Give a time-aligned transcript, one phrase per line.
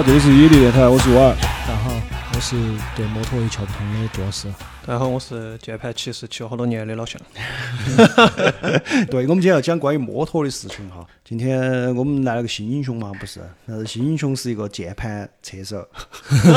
[0.00, 1.34] 好，这里是野地电台，我是五二。
[1.68, 1.92] 大家好，
[2.34, 2.56] 我是
[2.96, 4.48] 对摩托一窍不通的杜老师。
[4.86, 7.20] 大家好，我是键盘骑士骑了好多年的老向。
[9.10, 11.06] 对，我们今天要讲关于摩托的事情哈。
[11.22, 13.40] 今天我们来了个新英雄嘛，不是？
[13.66, 15.86] 但是，新英雄是一个键盘车手，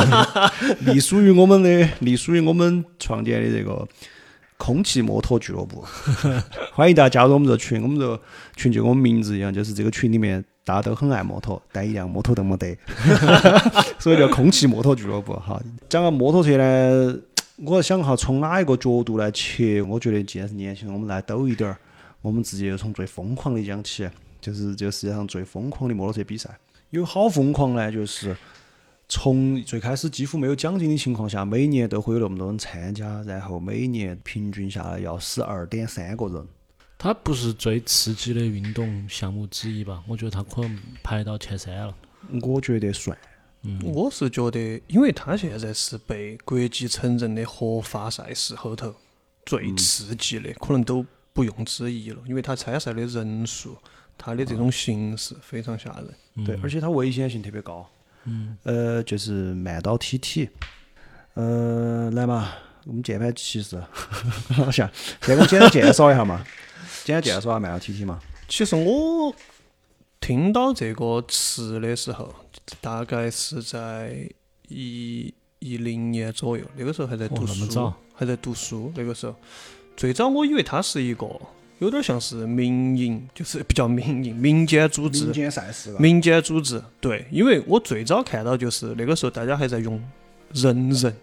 [0.88, 3.86] 隶属于我们的，隶属于我们创建的这个
[4.64, 5.84] 空气摩托俱乐部。
[6.72, 8.18] 欢迎大家加入我们这个群，我们这个
[8.56, 12.78] 群就跟我们名字一样，就是这个群里面大家都很爱摩托，但一辆摩托都没得，
[14.00, 15.62] 所以叫空气摩托俱乐部哈。
[15.90, 17.20] 讲到摩托车呢。
[17.58, 19.80] 我想哈，从哪一个角度来切？
[19.84, 21.78] 我觉得既然是年轻人，我们来抖一点儿。
[22.22, 24.10] 我们直接就从最疯狂的讲起，
[24.42, 26.50] 就是这个世界上最疯狂的摩托车比赛。
[26.90, 28.36] 有好疯狂呢，就是
[29.10, 36.48] 从最开始几乎没有奖金的情况下，每年都会有那么多人参加，然后每年平均下来要死二点三个人。
[36.98, 40.02] 它不是最刺激的运动项目之一吧？
[40.08, 41.94] 我觉得它可能排到前三了。
[42.42, 43.18] 我觉得算。
[43.66, 48.94] 嗯我是觉得，因为它现在是被国际承认的合法赛事后头
[49.46, 52.22] 最刺激的，可能都不用之一了。
[52.26, 53.78] 因为它参赛的人数，
[54.18, 56.46] 它的这种形式非常吓人。
[56.46, 57.90] 对，而且它危险性特别高。
[58.26, 58.58] 嗯。
[58.64, 60.50] 呃，就是慢刀 TT。
[61.36, 62.54] 呃，来嘛，
[62.86, 63.82] 我们键盘骑士，
[64.56, 64.90] 好像，
[65.22, 66.44] 先给我简单介绍一下嘛，
[67.04, 68.20] 简单介绍下慢刀 TT 嘛。
[68.48, 69.36] 其实我
[70.20, 72.34] 听到这个词的时候。
[72.80, 74.26] 大概是在
[74.70, 78.90] 一一零年左右，那个时候还在读书，还在读书。
[78.96, 79.36] 那个时候，
[79.98, 81.28] 最早我以为它是一个
[81.80, 86.82] 有点像是民营，就是比较民营、民间组织、民间赛事、民间组织。
[87.02, 90.02] 对，因为我最早看到就是那个时候大家还在用
[90.54, 91.14] 人人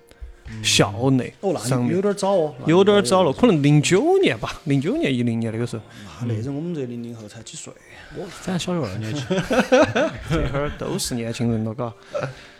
[0.62, 1.32] 校内
[1.64, 5.82] 上面，有点早哦，有点早了，可能零九年吧，零九年、一零年那个时候。
[6.26, 7.72] 那阵我们这零零后才几岁？
[8.16, 9.22] 我反正小学二年级，
[10.28, 11.92] 这会儿都是年轻人了，嘎。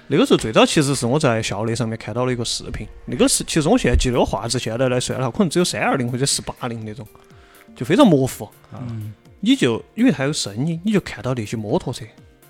[0.07, 7.07] 那个时候最早其实是我在校内上面看到了一个视频，那个是其实我现在记那个画质，现在来算的话，可能只有三二零或者四八零那种，
[7.81, 8.47] 就非常模糊。
[8.75, 9.15] 嗯。
[9.41, 12.05] 你就因为它有声音，你就看到那些摩托车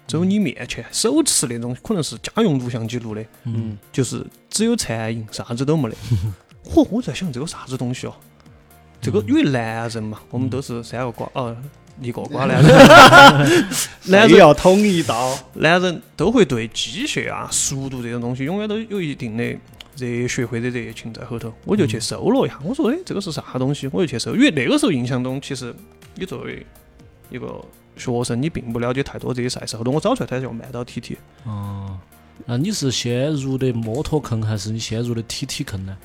[0.09, 5.97] 走你面前，手持那种可能是家用录像机录的，嗯，就是只有残影，啥子都没得。
[6.69, 6.85] 嚯！
[6.91, 8.15] 我在想这个啥子东西哦？
[9.01, 11.57] 这个因为男人嘛，我们都是三个瓜哦。
[12.03, 13.69] 一个瓜 男人，
[14.07, 15.39] 男人要捅一刀。
[15.55, 19.45] 男人都会对机械啊、速度这种东西，永远都有一定的
[20.01, 21.53] 热血或者热情在后头。
[21.65, 25.75] 我就去搜了一下，我说：“哎，这个是啥东西？”我就去搜，因为那个时候印象中，其实
[26.15, 26.65] 你作为
[27.31, 27.65] 一个
[27.97, 29.77] 学生，你并不了解太多这些赛事。
[29.77, 31.17] 后头我找出来，它叫慢刀 TT。
[31.45, 31.99] 哦，
[32.47, 35.97] 那你是先入的摩托坑，还是你先入的 TT 坑呢？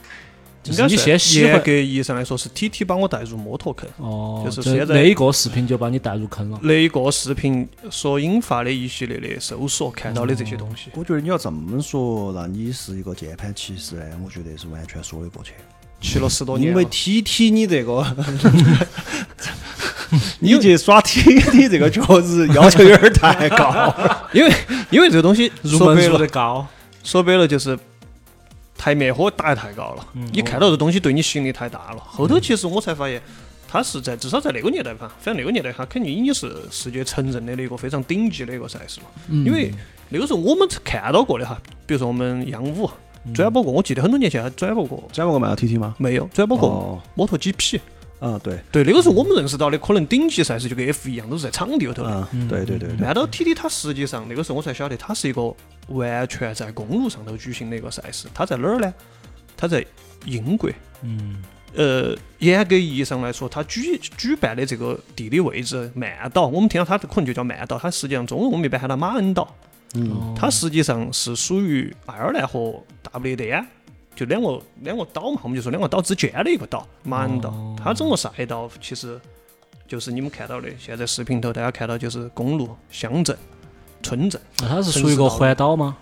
[0.66, 6.60] 应该你先严格意义上来说是 T T 把我带入摩托坑，哦，就是现在那一个视频就把你带入坑了。
[6.64, 10.90] 那一个视频所引发的一系列的搜索，看到的这些东西。
[10.96, 14.06] 我觉得你要这么说，那你是一个键盘骑士呢？
[14.26, 15.54] 我觉得是完全说得过去。
[16.02, 16.70] 骑了十多年。
[16.70, 18.06] 因为 T T 你这个，
[20.40, 23.96] 你去耍 T T 这个确实要求有点太高。
[24.34, 24.52] 因为
[24.90, 26.68] 因为这个东西入门入的高，
[27.04, 27.78] 说白了就是。
[28.78, 31.98] 台面火打得太高了，你看到这东西对你吸引力太大了。
[32.06, 33.22] 后头其实我才发现，
[33.68, 39.08] 它是在至少在那个年代吧，反正那个年代它肯定已经是世界承认的一个非常顶级的一个赛事了。
[39.30, 39.74] 因为
[40.10, 42.90] 那个时候我们看到过的哈，比如说我们央五
[43.34, 45.96] 转播过，我记得很多年前还转播过，转播过慢 T T 吗？
[45.98, 47.82] 没有，转播过摩托 G P。
[48.26, 52.28] 啊，对对，那个时候我们认识到的可能顶级赛事就跟 F 一样，都是在场地里头的。
[52.50, 52.90] 对对对。
[52.98, 55.56] 慢刀 TT 它实际上那个时候我才晓得，它是一个
[55.90, 58.28] 完全在公路上头举行的一个赛事。
[58.34, 58.92] 它在哪儿呢？
[59.56, 59.86] 它在
[60.26, 60.72] 英国。
[61.04, 61.44] 嗯。
[61.76, 69.56] 呃，严格意义上来说，它举举办的这个地理位置，曼岛，我们听到它可能就叫曼岛，它实际上中文我们一般喊它马恩岛。
[69.94, 70.34] 嗯。
[70.36, 73.64] 它实际上是属于爱尔兰和大不列颠。
[74.16, 77.54] 就两个两个岛嘛，我们就说两个岛之间的一个岛，马恩岛。
[77.78, 79.20] 它整个赛道其实
[79.88, 83.38] 就是你们看到的，现在视频头大家看到就是公路、乡镇、
[84.02, 84.42] 村镇。
[84.60, 85.98] 那它是属于一个环岛吗？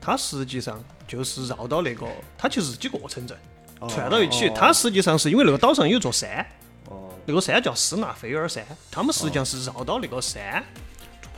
[0.00, 2.04] 它实际上就是绕到那个，
[2.36, 3.38] 它其实是几个城镇
[3.78, 4.48] 哦串到一起。
[4.48, 6.44] 哦它实际上是因为那个岛上有座山，
[6.88, 10.64] 哦，那个山叫斯纳菲尔山，他们实际上是绕到那个山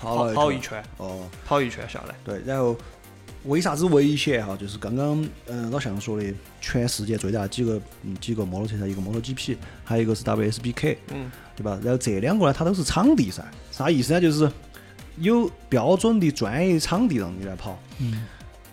[0.00, 2.14] 跑跑跑一圈，哦，跑一圈下来。
[2.24, 2.74] 对，然后
[3.44, 4.56] 为啥子危险哈？
[4.56, 11.78] 就是刚刚嗯老向说的，全世界最大的几个嗯几个摩托车赛，一个摩托 GP，还有一个是 WSBK，嗯，对吧？
[11.82, 14.20] 然后这两个呢，它都是场地赛，啥意思呢？
[14.20, 14.50] 就是
[15.18, 18.24] 有标准的专业场地让你来跑，嗯，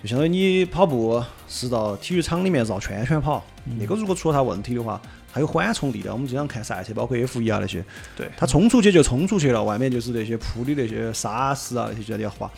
[0.02, 5.02] 就相当于你跑步是到体育场里面绕圈圈跑，嗯那个如果出了啥问题的话，
[5.34, 6.14] 它有缓冲地的。
[6.14, 7.84] 我们经常看赛车，包括 F 一啊那些，
[8.16, 12.50] 对，它冲出去就冲出去了，外面就是那些铺的那些沙石啊那些就在地下滑。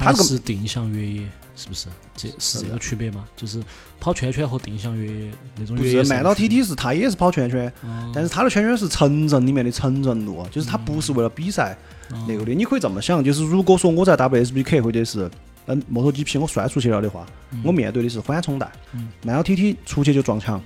[0.00, 1.28] 它是定向越野，
[1.58, 1.88] 是不是？
[2.16, 3.24] 这是这个区别吗？
[3.36, 3.60] 就是
[3.98, 8.12] 跑圈圈和定向越野那种不是慢到 TT 是它也是跑圈圈，哦。
[8.14, 11.76] 但是它的圈圈是城镇里面的城镇路，就是它不是为了比赛
[12.12, 12.24] 哦。
[12.28, 12.54] 那个的。
[12.54, 15.28] 你可以这么想，就是如果说我在 WSBK 或者是
[15.66, 17.26] 嗯摩托 GP 我摔出去了的话，
[17.64, 20.62] 我面对的是缓冲带嗯，慢到 TT 出去就撞墙，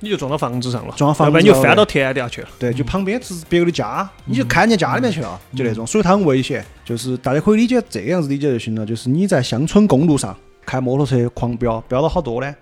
[0.00, 2.48] 你就撞到房子上了，撞到房要不然子你就翻到田底下去了。
[2.58, 6.64] 对，就旁边是别个的家，你就看见家里面去了，就那种，所以它很危险。
[6.84, 10.36] 就是大家可以理解这个样子理解就行了，就是你在乡村公路上
[10.66, 12.54] 开摩托车狂飙，飙到好多呢？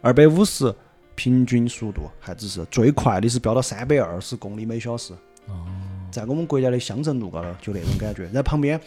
[0.00, 0.72] 二百五十
[1.14, 5.12] 平均速度，还只是最快的是飙到三百二十公里每小时。
[6.10, 8.24] 在我们国家的乡镇路高头就那种感觉。
[8.24, 8.78] 然后旁边，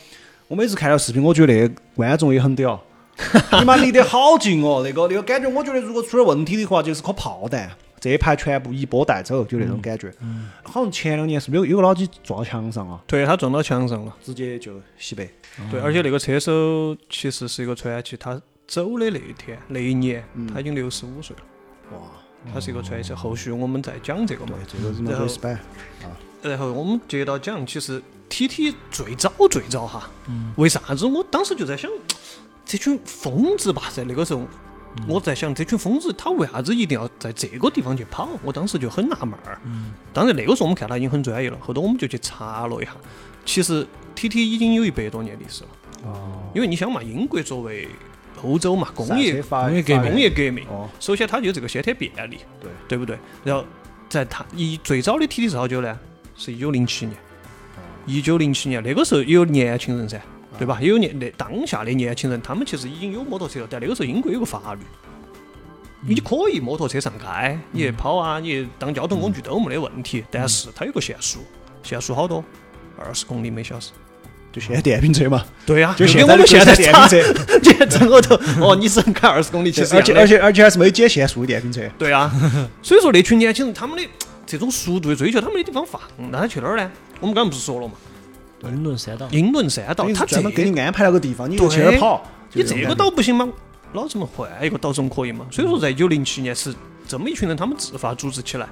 [0.48, 2.80] 我每次看到视频，我觉得那个观众也很屌，
[3.60, 7.70] 你妈离得好近哦，那个那个感觉，我觉得如果出了问题的话，就是颗炮弹。
[8.00, 10.14] 这一排全部一波带走，就那种感觉。
[10.22, 15.30] 嗯好像前两年是不是有有个老几撞墙上啊，对他撞到墙上了，直接就西北。
[15.72, 20.24] 对，而且那个车手其实是一个传奇，他走的那一天那一年
[20.54, 22.08] 他已经六十五岁了，哇，
[22.54, 23.14] 他是一个传奇。
[23.14, 25.58] 后续我们再讲这个嘛对。，这个然后 respect。
[26.44, 30.10] 然后我们接到讲，其实 T T 最早最早哈，
[30.58, 31.90] 为啥子我当时就在想，
[32.64, 34.42] 这群疯子吧，在那个时候，
[35.08, 38.30] 我在想这群疯子他为啥子一定要在这个地方去跑？
[38.42, 39.60] 我当时就很纳闷儿。
[39.66, 42.92] 嗯当然那个时候我们看他已经很专业了，后头我们就去查了一下，
[43.46, 43.86] 其实
[44.16, 45.70] T T 已经有一百多年历史了。
[46.06, 47.88] 哦，因为你想嘛，英国作为
[48.44, 53.18] 欧洲嘛，工业工业革命工业革命，哦，首先它就有这个先天便利，对对不对？
[53.44, 53.66] 然后
[54.08, 56.00] 在它一最早的 T T 是好久呢？
[56.36, 57.18] 是一九零七年，
[58.06, 60.22] 一九零七年那个时候也有年轻人噻，
[60.58, 60.78] 对吧？
[60.82, 64.82] 也有年那当下的年轻人，他们其实已经有摩托车了，但那个时候英国有个法律。
[66.02, 71.40] 你可以摩托车上街，你跑啊，你当交通工具都没得问题，但是它有个限速，
[71.82, 72.44] 限速好多，
[72.98, 73.92] 二十公里每小时。
[74.52, 81.82] 就现在电瓶车嘛，对呀、就跟现在我们现在电瓶车，电城后头，哦，你只能开二十公里，其实而且而且而且还是没减限速的电瓶车。
[81.98, 82.32] 对啊，
[82.82, 84.10] 所以说那群年轻人他们的
[84.46, 86.02] 这种速度的追求，他们没地方放，
[86.32, 86.90] 那他去哪儿呢？
[87.20, 87.94] 我们刚刚不是说了嘛，
[88.64, 92.26] 英伦三岛，英伦三岛，他这专门给你安排了个地方，你就去那儿跑。
[92.54, 93.48] 你这个岛不行吗？
[93.94, 95.46] 老子们换一个岛总可以嘛？
[95.52, 96.74] 所以说，在一九零七年是
[97.08, 98.68] 这么一群人，他们自发组织起来，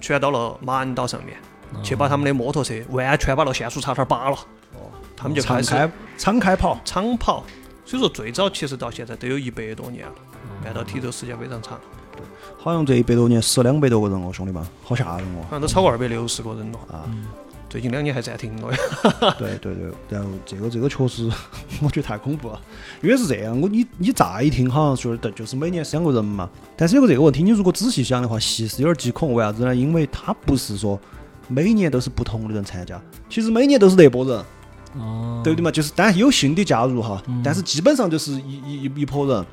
[0.00, 1.36] 全到了马鞍岛上面，
[1.82, 4.36] 去把他们的摩托车完全把那限速插头拔了。
[5.16, 7.42] 他们就开始敞开敞开跑，敞跑。
[7.86, 10.12] 所以说，最早其实到现在都有一百多年了，
[10.66, 11.80] 按照体轴时间非常长，
[12.58, 15.50] 好像这一百多年死了两百多个人哦，兄弟们，好吓人哦好。
[15.52, 16.78] 像都超过二百六十个人了。
[16.92, 17.08] 啊，
[17.76, 18.74] 最近两年还暂停了。
[19.38, 21.30] 对 对对，然后这个这个确实，
[21.84, 22.58] 我觉得太恐怖了。
[23.02, 29.34] 因为是这样，我你你乍一听好像说的就是每年死两个人嘛，但是有个这个问题，你如果仔细想的话，其实有点惊恐。
[29.34, 29.76] 为啥子呢？
[29.76, 30.98] 因为它不是说
[31.48, 34.42] 每年都是不同的人参加，其实每年都是那波人，
[34.98, 35.70] 哦，对不对嘛？
[35.70, 39.44] 就是当然有新的加入哈，但是基本上就是一一一一拨人。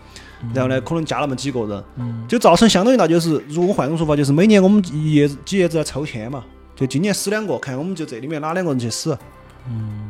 [0.53, 1.83] 然后呢，可能加那么几个人，
[2.25, 6.41] 就造成相当于那就是，如果换种说法，就是每年我们一叶子几叶子在抽签嘛，
[6.75, 9.17] 就今年死两个，看我们就这里面哪两个人去死，
[9.67, 10.09] 嗯。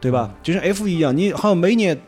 [0.00, 0.32] 对吧？
[0.44, 2.00] 就像 F 一样，你好像每年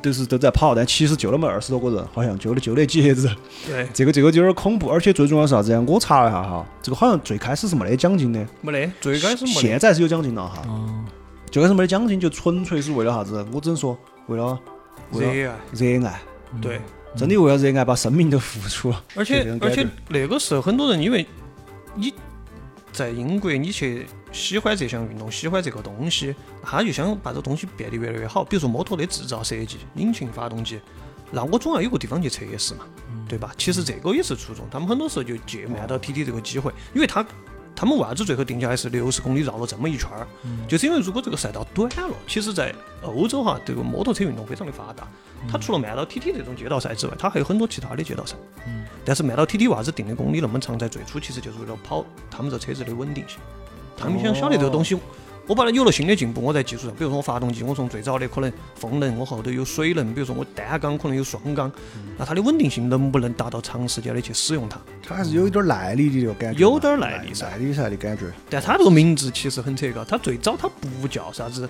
[0.00, 3.30] 都是都在跑，但其实就那么二十多个人，好像就那就那几爷子，
[3.66, 5.84] 对，这个这个就有点恐怖，而且最重要是啥子呀？
[5.86, 9.60] 我查了一下哈，这个好像最开始是没得奖金的，没得，最开始没得。
[9.60, 11.04] 现在是有奖金了哈，哦，
[11.50, 13.46] 最开始没得奖金，就纯粹是为了啥子？
[13.52, 14.58] 我只能说为了
[15.10, 16.22] 为了热爱，热爱，
[16.62, 16.80] 对，
[17.14, 21.26] 真的为了热爱把生命都付出了，而且而且那个时候很多人因为
[21.94, 22.14] 你
[22.92, 28.44] 在英国，你去喜欢这项运动，喜欢这个东西，他就想把这东西变得越来越好。
[28.44, 30.80] 比如说摩托的制造设计、引擎、发动机，
[31.30, 32.84] 那我总要有个地方去测试嘛，
[33.28, 33.52] 对吧？
[33.56, 37.24] 其实这个也是初衷，他们很多时候就借慢到 TT 这个机会，因为他。
[37.74, 40.26] 他们为啥子最后定下来是六十公里绕了这么一圈儿？
[40.68, 45.08] 就是因为如果这个赛道短了，其实，在欧洲哈，这个摩托车运动非常的发达。
[45.50, 48.36] 它除了慢到 TT 这种街道赛之外，它还有很多其他的街道赛。
[49.04, 50.78] 但是慢到 TT 为啥子定的公里那么长？
[50.78, 53.38] 在最初其实就是为了跑他们这车子的稳定性。
[53.96, 54.96] 他们想晓得这个东西
[55.50, 61.68] 我把它有了新的进步，我在技术上，比如说我发动机，我从最早的可能风能，我后头有水能，比如说我单缸可能有双缸，
[62.16, 64.78] 那它的稳定性能不能达到长时间的去使用它？
[65.02, 68.26] 它还是有一点耐力的这个感觉，有点耐力噻耐力噻的感觉。
[68.48, 71.68] 但它这个名字其实很扯嘎，它最早它不叫啥子，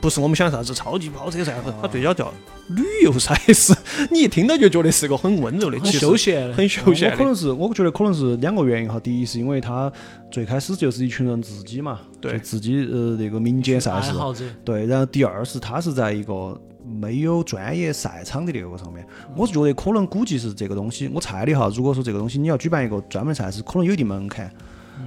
[0.00, 2.32] 不是我们想啥子超级跑车赛，它最早叫
[2.68, 3.74] 旅游赛事。
[4.10, 7.16] 你一听到就觉得是个很温柔的，很休闲的很休闲的。
[7.16, 8.98] 我可能是，我觉得可能是两个原因哈。
[8.98, 9.92] 第一是因为它
[10.30, 14.86] 最开始就是一群人自己嘛，对自己呃那个民间赛事，爱好者，对。
[14.86, 21.70] 然后第二是它是在一个没有专业赛场的那个上面，我是觉得可能估计是这个东西，我猜的哈。
[21.74, 24.50] 如果说这个东西你要举办一个专门赛事，可能有一定门槛。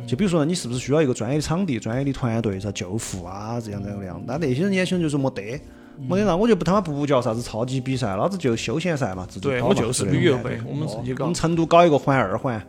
[0.06, 4.22] 就比如说，你是不是需要一个专业的场地、专业的团队，啥救护啊，这样这样那样？
[4.26, 5.60] 那那些年轻人就说没得，
[6.08, 11.34] 没得，那我就不他妈不叫啥子超级比赛，老子就休闲赛嘛，自己搞嘛我就是旅游呗，我们自己搞我们。
[11.34, 12.62] 成都搞一个环二环，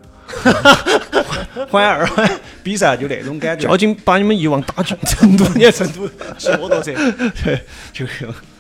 [1.69, 2.31] 环二环
[2.63, 6.93] 比赛就那种感觉交，警把你们一网打尽成都，你 看成都骑摩托车。
[7.45, 7.61] 对
[7.93, 8.07] 就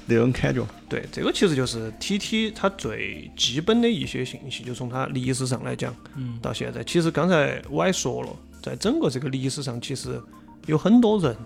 [0.07, 0.65] 那种感觉。
[0.89, 8.29] 对，这个其实就是 TT 它最基本的一些信息，就从它历史上来讲，嗯到现在，其实刚才我也说了，
[8.63, 10.21] 在整个这个历史上，其实
[10.67, 11.37] 有很多人，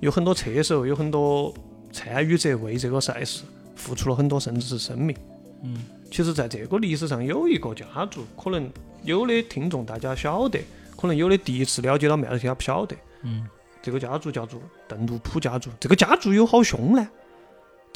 [0.00, 1.54] 有很多车手，有很多
[1.92, 3.42] 参与者为这个赛事
[3.74, 5.16] 付出了很多，甚至是生命。
[5.62, 8.70] 嗯，其实，在这个历史上有一个家族，可能
[9.04, 10.60] 有的听众大家晓得，
[10.96, 12.94] 可能有的第一次了解到麦乐他不晓得。
[13.22, 13.46] 嗯，
[13.82, 15.70] 这个家族叫做邓禄普家族。
[15.80, 17.08] 这个家族有好凶呢？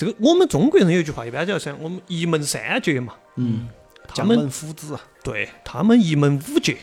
[0.00, 1.76] 这个我们中国人有一句话，一般叫啥？
[1.78, 3.12] 我们一门三杰嘛。
[3.34, 3.68] 嗯，
[4.08, 6.78] 他们江门夫子，对他们一门五杰，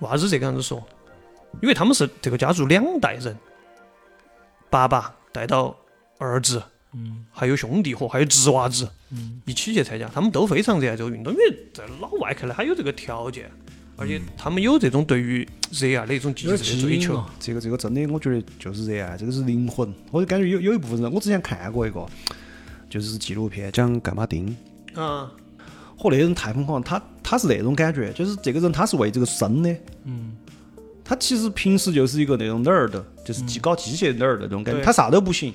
[0.00, 0.86] 为啥子这个样子说？
[1.62, 3.34] 因为他们是这个家族两代人，
[4.68, 5.74] 爸爸带到
[6.18, 13.50] 儿子，嗯，还有兄弟伙，还有侄娃子，嗯，一起去参加，他们都非常热爱这个运动，因为在老外看来，他有这个条件，
[13.98, 17.22] 而且他们有这种对于热爱的一种极致的追求。
[17.40, 19.92] 这个这个真的，我觉得就是热爱，这个是灵魂。
[20.12, 22.06] 我就感觉有有一部分人，我之前看过一个，
[22.88, 24.56] 就是纪录片讲干马丁，
[24.94, 25.30] 啊，
[25.98, 30.36] 嚯，那人太疯狂，他他是那种感觉，就是这个人他是为这个生的，嗯，
[31.04, 35.52] 他其实平时就是一个那种 nerd，就是机搞机械 nerd 那种感觉，对他啥都不行，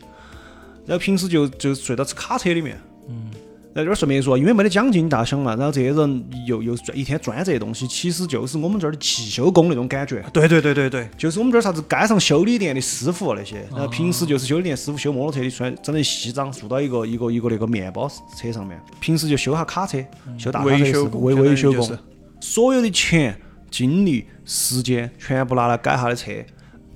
[0.85, 2.77] 然后平时就就睡到卡车里面。
[3.07, 3.31] 嗯。
[3.75, 19.98] 在这儿顺便说，因为没得奖金，大家想嘛，然后这些人又又专一天钻这些东西，其实就是我们这儿的汽修工那种感觉，对对对对对，就是我们这儿啥子街上修理店的师傅那些，然后平时就是修理店师傅修摩托车的，穿整成西装，坐到一个一个一个那个面包车上面，平时就修下卡车，
[20.38, 21.98] 修大卡车维维维修工。
[22.39, 23.36] 所有的钱、
[23.72, 26.32] 精力、时间全部拿来改他的车。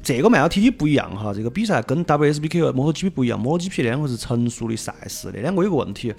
[0.07, 6.13] 这个慢摇 TT 不一样哈，这个比赛跟 WSBK 摩托 GP 不一样，摩托 GP 那两个是成熟的赛事，那两个有个问题，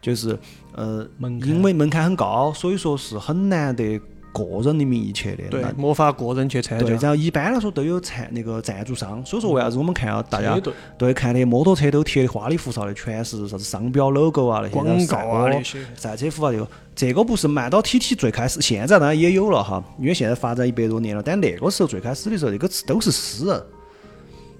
[0.00, 0.38] 就是
[0.72, 4.00] 呃，门因为门槛很高，所以说是很难得
[4.34, 5.44] 个人的名义去的。
[5.48, 7.08] 对那，没法个人去参对，加。
[7.08, 10.60] 然后一般来说都有赞那个赞助商，所以说为啥子我们看到大家
[10.98, 23.62] 对看的摩托车都贴的花里胡哨的，全是啥子商标 logo 啊那些广告啊那些，赛车服啊这个，这个不是慢到 TT 最开始，现在当然也有了哈，因为现在发展一百多年了，但那个时候最开始的时候，那个都是私人，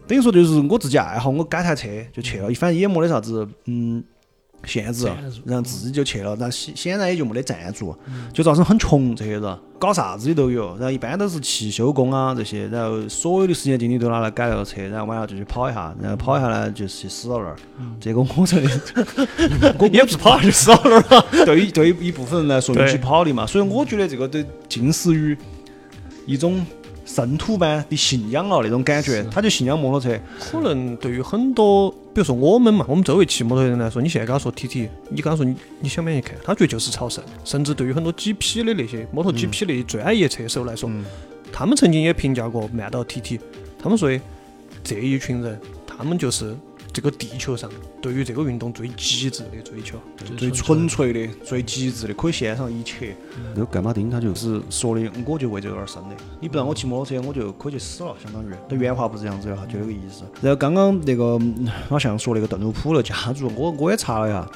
[0.07, 4.02] 等于说就是我自己爱好，我改台车就去了，反正也没得啥子嗯
[4.66, 5.06] 限制，
[5.44, 7.94] 然后自己就去了，那显显然也就没得赞助，
[8.33, 17.56] 就造成很穷这些人，搞啥子的都有，然后一般都是汽修工啊这些，然后所有的时间精力都拿来改那个车，然后晚上就去跑一下，然后跑一下呢就是去死到那儿，
[18.00, 18.68] 这个我这里
[19.78, 21.25] 我也不是跑就少了嘛。
[21.44, 25.37] 对于对于一部分人来说，对运气不好的嘛，所以我觉得这个都近似于
[26.26, 26.64] 一种
[27.05, 37.23] 圣徒般的信仰了那种感觉，他就信仰摩托车，可能对于很多，比如说我们嘛，我们周围骑摩托的人来说，你现在跟他说 TT，你跟他说你你想不想去看，他觉得就是朝圣。
[37.45, 41.05] 甚至对于很多 GP 的那些摩托 GP 的专业车手来说，嗯
[41.53, 43.39] 他们曾经也评价过曼岛 TT，
[43.79, 44.11] 他们说
[44.83, 46.57] 这一群人，他们就是
[46.95, 47.69] 这个地球上
[48.01, 49.99] 对于这个运动最极致的追求。
[50.39, 53.17] 最纯粹的、最极致的，可以献上一切。
[53.53, 56.15] 那个盖马丁他就是说的，我就为这个而生的。
[56.41, 58.55] 你不让我骑摩托车，我就可以去死了，相当于。
[58.69, 60.23] 他原话不是这样子的哈，就那个意思。
[60.41, 64.49] 然后刚刚那个嗯好像说那个邓禄普的家族，我我也查了一下，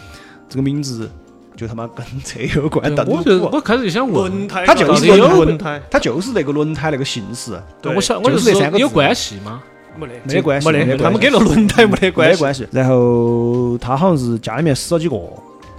[0.49, 1.11] 这个名字
[1.57, 2.95] 就他妈跟车有关。
[2.95, 9.61] 邓我就普，我开始就想问，轮胎，他就是有轮轮胎，他就是那个轮胎那个姓氏，对我想我就是有关系吗？
[9.99, 12.35] 没得没得关系没得，没得关系他们跟那轮胎没得关系。
[12.35, 12.69] 得关系。
[12.73, 15.17] 然后他好像是家里面死了几个，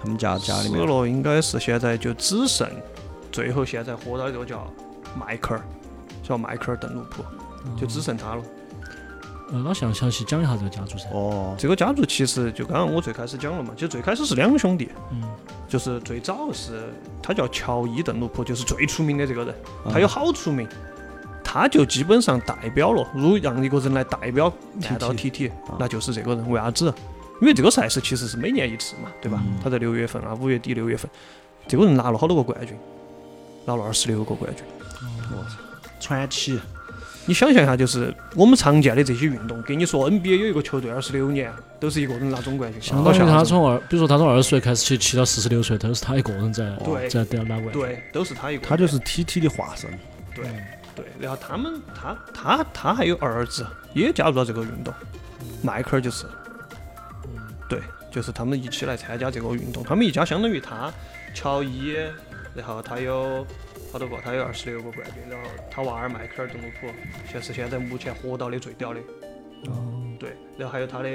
[0.02, 0.80] 他们家家里面。
[0.80, 2.68] 死了应该是现在就只剩
[3.32, 4.68] 最后现在活到这个叫
[5.18, 5.62] 迈克尔，
[6.22, 7.24] 叫迈克尔邓禄普，
[7.80, 8.44] 就只剩他了。
[9.52, 11.10] 呃，老详详细讲一下这个家族噻。
[11.12, 15.24] 哦，这个家族其实就刚刚我最开始讲了嘛，其实最开始是两兄弟，嗯，
[15.68, 20.68] 就是最早是他叫乔伊邓禄普，就是最出名的这个人，嗯他有好出名，
[21.52, 24.54] 他就基本上代表了，如果让一个人来代表
[24.84, 26.48] 慢道 TT，那就是这个人。
[26.48, 26.94] 为啥子？
[27.42, 29.42] 因为这个赛事其实是每年一次嘛，对吧？
[29.64, 31.10] 他在六月份啊，五月底六月份，
[31.68, 32.78] 这个人拿了好多个冠军，
[33.66, 34.64] 拿了二十六个冠军。
[36.00, 36.60] 传奇，
[37.26, 46.78] 你想象一下，就是我们常见的这些运动，给你说 NBA 有一个球队二十六年都是一个人拿总冠军，相当于他从二，比如说他从二十岁开始骑，骑到四十六岁，都是他一个人在
[47.10, 47.72] 在在拿冠军。
[47.72, 48.68] 对，都是他一个。
[48.68, 49.90] 他就是 TT 的化身。
[50.36, 50.46] 对
[51.02, 54.94] 对，然后他们他他他还有儿子也加入了这个运动，
[55.64, 56.26] 迈克尔就是，
[57.70, 57.80] 对，
[58.12, 60.92] 就是他们一起来参加这个运动，他们一家相当于他
[61.34, 61.94] 乔伊，
[62.54, 63.46] 然后他有
[63.92, 66.88] 好多个，他有二十六个冠军，然后他娃儿迈克尔邓禄普，
[67.32, 69.00] 现是现在目前活到的最屌的，
[70.20, 71.10] 对，然后还有他的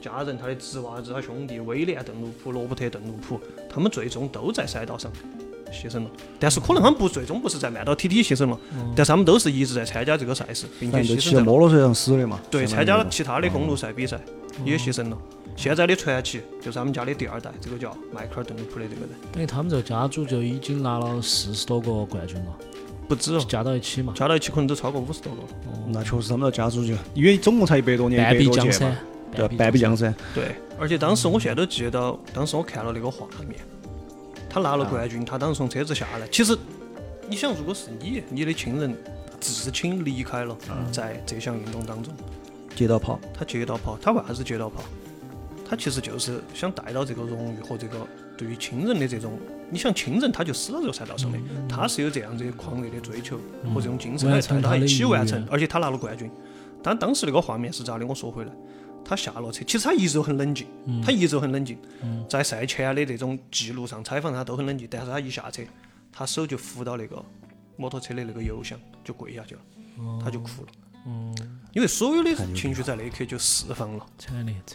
[0.00, 5.10] 家人，他的侄娃子，他兄弟威廉邓禄普、罗伯特邓禄普，他们最终都在赛道上。
[5.72, 8.58] 牺牲了，但是可能他们不最终不是在曼岛 TT 牺牲了，
[8.96, 12.40] 但是他们都是一直在参加这个赛事，并且牺牲在摩托车上死的嘛。
[12.50, 14.20] 对，参加了其他的公路赛比赛，
[14.64, 15.18] 也牺牲了。
[15.56, 19.10] 现在的传奇就是他们家的第二代，这个叫迈克尔邓禄普的这个人。
[19.32, 22.56] 等于他们这个家族就已经拿了四十多个冠军了，
[23.08, 25.48] 不止哦，加到一起嘛，加到一起可能都超过五十多个了。
[25.66, 28.96] 哦那确实他们这家族就，因为总共才一百多年，半壁江山，
[29.34, 30.14] 对，半壁江山。
[30.34, 33.58] 对，而且当时我现在都记得到，当时我看了那个画面。
[34.48, 36.26] 他拿了冠军，他当时从车子下来。
[36.28, 36.56] 其实，
[37.28, 38.96] 你想，如果是你，你的亲人
[39.40, 40.56] 至亲离开了，
[40.90, 42.14] 在这项运动当中，
[42.74, 44.82] 接到跑，他接到跑，他为啥子接到跑？
[45.68, 48.06] 他其实就是想带到这个荣誉和这个
[48.38, 49.38] 对于亲人的这种。
[49.70, 51.38] 你想，亲人他就死到这个赛道上的，
[51.68, 53.36] 他是有这样子狂热的追求
[53.74, 56.30] 和这种精神来带他一起完成，而且他拿了冠军。
[56.82, 58.06] 但当时那个画面是咋的？
[58.06, 58.52] 我说回来。
[59.08, 60.66] 他下了车，其实他一直都很冷静，
[61.02, 61.78] 他一直都很冷静，
[62.28, 65.62] 在赛前的这种记录上采访他都很冷静，但是他一下车，
[66.12, 67.24] 他手就扶到那个
[67.78, 69.60] 摩托车的那个油箱，就跪下去了，
[70.22, 70.68] 他就哭了，
[71.72, 74.06] 因为所有的情绪在那一刻就释放了，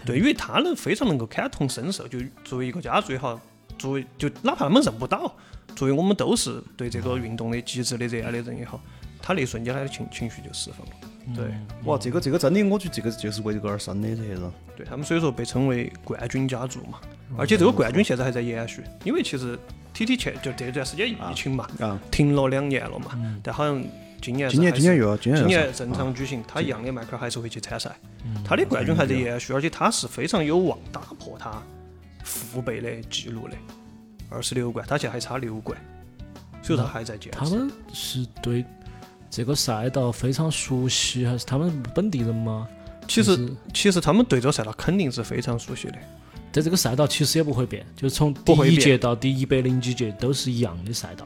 [0.03, 3.39] 对，因为他能非常能够感同身受，就作为一个家族也好，
[3.77, 5.31] 作为就哪怕他们认不到，
[5.75, 8.81] 作为我们都是对这个运动的极致的热爱的人也好，
[9.21, 10.93] 他那一瞬间他的情情绪就释放了。
[11.33, 11.45] 对，
[11.85, 14.41] 哇，这个这个真的，我觉得这个就是为这个而生的这些人。
[14.75, 16.99] 对他们，所以说被称为冠军家族嘛。
[17.37, 19.57] 而且这个冠军现在还在延续，因为其实
[19.93, 23.11] T T 前就这段时间疫情嘛，啊停了两年了嘛。
[23.41, 23.81] 但好像
[24.21, 27.95] 今年今年今年又要今年正常举行，他一样的迈克尔还是会去参赛，
[28.43, 31.61] 他的冠军还在延续，而且他是非常有望打破他
[32.23, 33.55] 父辈的记录的，
[34.29, 35.77] 二十六冠，他现在还差六冠，
[36.61, 37.39] 所以说他还在坚持。
[37.39, 38.65] 他们是对。
[39.35, 42.67] 这个赛道非常熟悉，还是他们本地人吗？
[43.07, 45.95] 其实，其实他们对这个赛道肯定是非常熟悉的。
[46.51, 51.25] 在这个赛道其实也不会变，就是从第一届到第一百零几届都是一样的赛道。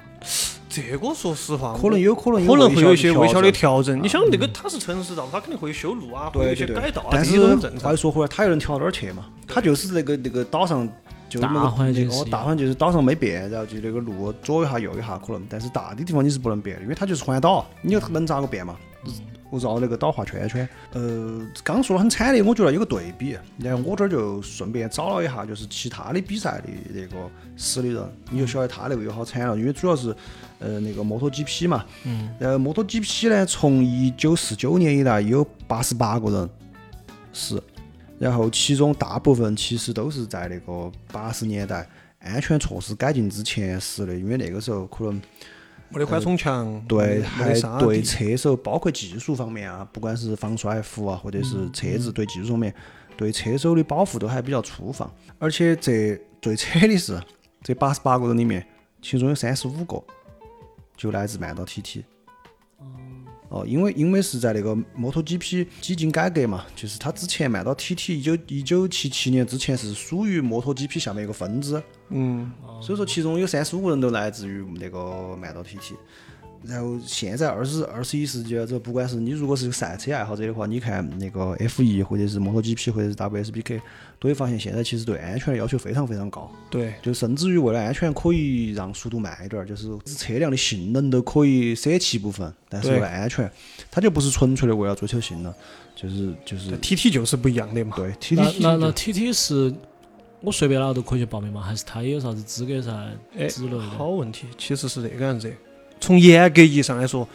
[0.69, 4.01] 这个说实话，可能有可能可能会有一些微小的调整。
[4.01, 7.37] 你想，那个它是城市道，它肯定会修路啊，会有一些改道啊，但是
[7.79, 9.25] 话又说回来，它又能调到哪儿去嘛？
[9.45, 10.87] 它就是那个那个岛上。
[11.29, 18.75] 就那个环境，大环境就是岛上没变，然后就那个路左一下右一下可能，但是大的地方你是不能变的，因为它就是环岛，你能咋个变嘛？
[19.49, 20.67] 我绕那个岛画圈圈。
[20.91, 30.13] 呃，刚说的很惨的，我觉得有个对比，然后我这儿就顺便找了一下，就是其他的比赛的那个死的人，你就晓得他那个有好惨了，因为主要是
[30.59, 36.49] 呃那个摩托 GP 嘛，嗯，然后摩托 GP 呢，从一九四九年以来有八十八个人
[37.31, 37.63] 死。
[38.19, 41.87] 然后，其中大部分其实都是在那个八十年代
[42.19, 45.21] 安全措施改进之前死的，因为那个时候可能
[45.89, 52.73] 没得缓冲墙，对，还对车手，包括技术方面啊，不管是防摔服啊，或者是车子对技术方面，
[53.15, 55.09] 对车手的保护都还比较粗放。
[55.37, 57.21] 而且这最扯的是，
[57.61, 58.65] 这八十八个人里面，
[58.99, 60.03] 其中有三十五个
[60.97, 62.03] 就来自曼道 TT。
[63.49, 75.93] 哦，因为因为是在那个摩托 GP 几经改革嘛，就是它之前卖到 TT 一九一九七七年之前是属于摩托 GP 下面一个分支，嗯，所以说其中有三十五个人都来自于那个慢到 TT。
[76.63, 83.79] 然后现在二十二十一世纪了，这不管是你如果是个赛车爱好者的话，你看那个 F 一或者是摩托 GP 或者是 WSBK，
[84.19, 86.51] 都会发现现在其实对安全的要求非常非常高。
[86.69, 93.49] 对，就甚至于为了安全可以让速度慢一点儿，就是车辆的性能都可以舍弃部分，但是为了安全，
[93.91, 95.53] 它就不是纯粹的为了追求性能，
[95.95, 96.77] 就是就是。
[96.79, 97.95] TT 就是不一样的嘛。
[97.95, 99.73] 对，TT 那那那 TT 是
[100.41, 101.61] 我随便哪个都可以去报名吗？
[101.61, 102.91] 还是他也有啥子资格噻
[103.49, 103.81] 之类的？
[103.81, 105.51] 好问题，其实是这个样子。
[105.99, 107.27] 从严格意义上来说，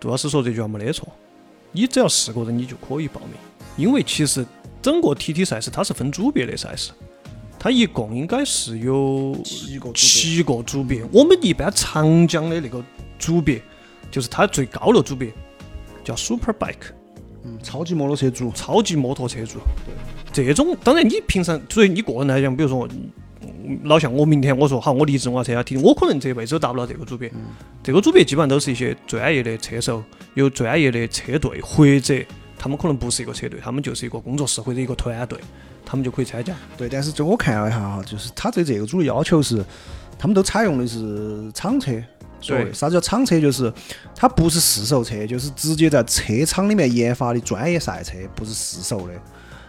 [0.00, 1.08] 杜老师说这句话没得错。
[1.72, 3.30] 你只要是个人，你就可以报名。
[3.76, 4.44] 因为其实
[4.82, 6.90] 整个 TT 赛事它是分组别的赛事，
[7.58, 11.04] 它一共应该是有七个七个组别。
[11.12, 12.84] 我们一般常讲的那个
[13.18, 13.62] 组别，
[14.10, 15.32] 就是它最高的组别
[16.02, 16.90] 叫 Super Bike，
[17.44, 19.60] 嗯，超级摩托车组，超级摩托车主。
[20.32, 22.86] 这种当然你平常作为你个人来讲，比如说。
[22.88, 23.10] 嗯
[23.84, 27.32] 老像我明天我说好，我离职我要参加 TT，我可能这辈子都达不到这个组别。
[27.82, 30.02] 这个组别基本上都是一些专业的车手，
[30.34, 32.14] 有专业的车队，或者
[32.62, 35.36] 他们可能不是一个车队，他们就是一个工作室或者一个团队，
[35.84, 36.54] 他们就可以参加。
[36.76, 39.64] 对，但是就我看了一下哈，就是他对这个组的要求是，
[40.16, 42.00] 他们都采用的是厂车。
[42.40, 43.40] 对啥子叫厂车？
[43.40, 43.72] 就是
[44.14, 49.14] 它不是试售车，就是直接在车厂里面研发的专业赛车，不是试售的。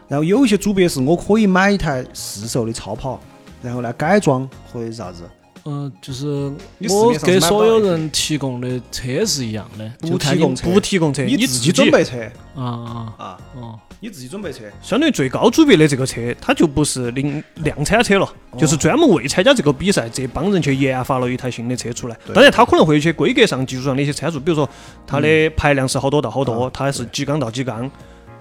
[0.08, 3.20] 然后有一些组别是我可以买一台试售的超跑，
[3.64, 5.24] 然后来改装或者是啥子。
[5.66, 6.52] 嗯，就是
[6.90, 12.18] 我给所有人提供的车是一样的，不提供车不提供车，你你自己准备车
[12.54, 14.64] 啊啊啊，哦，你自己准备车。
[14.82, 22.18] 相当于最高组别的这个车，它就不是零量产车了，哦就是专门为参加这个比赛，这帮人去研发了一台新的车出来。
[22.34, 24.70] 当然，它可能会有一些规格上、技术上的一些参数，比如说
[25.08, 27.90] 它的排量是好多到好多啊，它是几缸到几缸，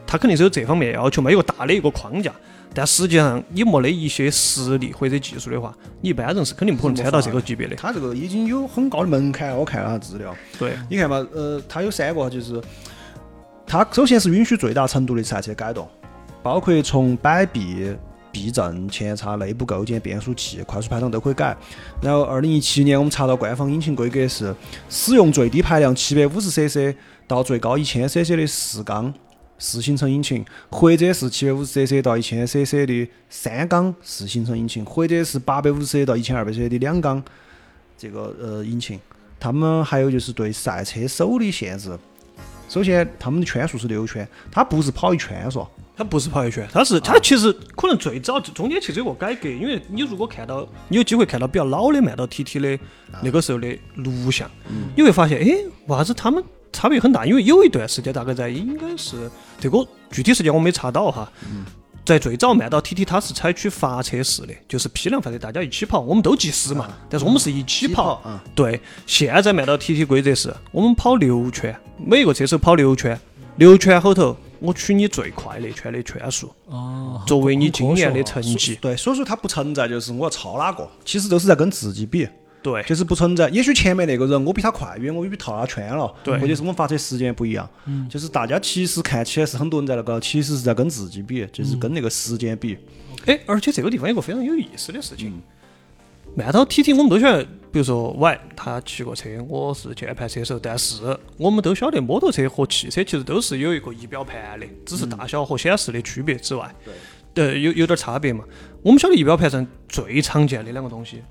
[0.05, 2.33] 它肯定是有这方面要求嘛，有个大的一个框架。
[2.75, 7.77] 但实际上，你没得一些实力或者技术的话，你一般人是肯定不可能参到这个级别的。
[7.77, 10.35] 它这个已经有很高的门槛，我看了下资料。
[10.59, 12.61] 对，你看嘛，呃，它有三个，就是
[13.67, 15.89] 它首先是允许最大程度的赛车改动，
[16.43, 17.95] 包括从摆臂、
[18.31, 21.55] 避震、前叉、内部构件、变速器、快速排档都可以改。
[22.01, 24.55] 然后，二零一七年我们查到官方引擎规格是
[24.89, 29.13] 使用最低排量七百五十 cc 到最高一千 cc 的四缸
[29.63, 37.23] 四行程引擎，或者是七百五十 cc 到一千 cc 的三缸四行程引擎，或者是八百五十 cc 到一千二百 cc 的两缸
[37.97, 38.99] 这个呃引擎。
[39.39, 41.97] 他们还有就是对赛车手的限制。
[42.69, 45.65] 首先，他们的圈数是六圈，它不是跑一圈嗦，
[45.97, 52.83] 它不是跑一圈，它是它其实可能最早中间其实有个改革，因为你如果看到你有机会看到比较老的慢到 TT 的
[53.23, 54.51] 那个时候的录像，
[54.97, 55.45] 你会发现，哎，
[55.87, 57.27] 为啥子他们差别很大？
[57.27, 59.31] 因为有一段时间，大概在应该是
[59.63, 61.31] 这个具体时间我没查到哈。
[62.05, 68.21] 在最早慢到 TT，它是采取发车式的，就是批量发车，大家一起跑，我们都计时嘛，但是我们是一起跑。
[68.27, 73.17] 嗯，对，现在慢到 TT 规则是我们跑六圈，每个车手跑六圈，
[73.55, 78.77] 六圈后头我取你最快那圈的圈数，哦，作为你今年的成绩。
[78.81, 82.27] 对，所以说它不存在就是我要超哪个，其实都是在跟自己比，
[82.63, 83.49] 对，就是不存在。
[83.49, 92.79] 也许前面那个人我比他快，因为我比套他圈了，对或者是我们发车时间不一样，嗯就是大家其实看起来是很多人在那个，其实是在跟自己比，就是跟那个时间比。
[93.27, 95.41] 哎，而且这个地方有个非常有意思的事情。
[96.35, 106.75] 慢到 TT 我们都晓得，比如说 Y 他骑过车，我是键盘车手，但是我们都晓得摩托车和汽车其实都是有一个仪表盘的，只是大小和显示的区别之外，
[107.35, 108.45] 对，有有点差别嘛。
[108.83, 111.23] 我们晓得仪表盘上最常见的两个东西，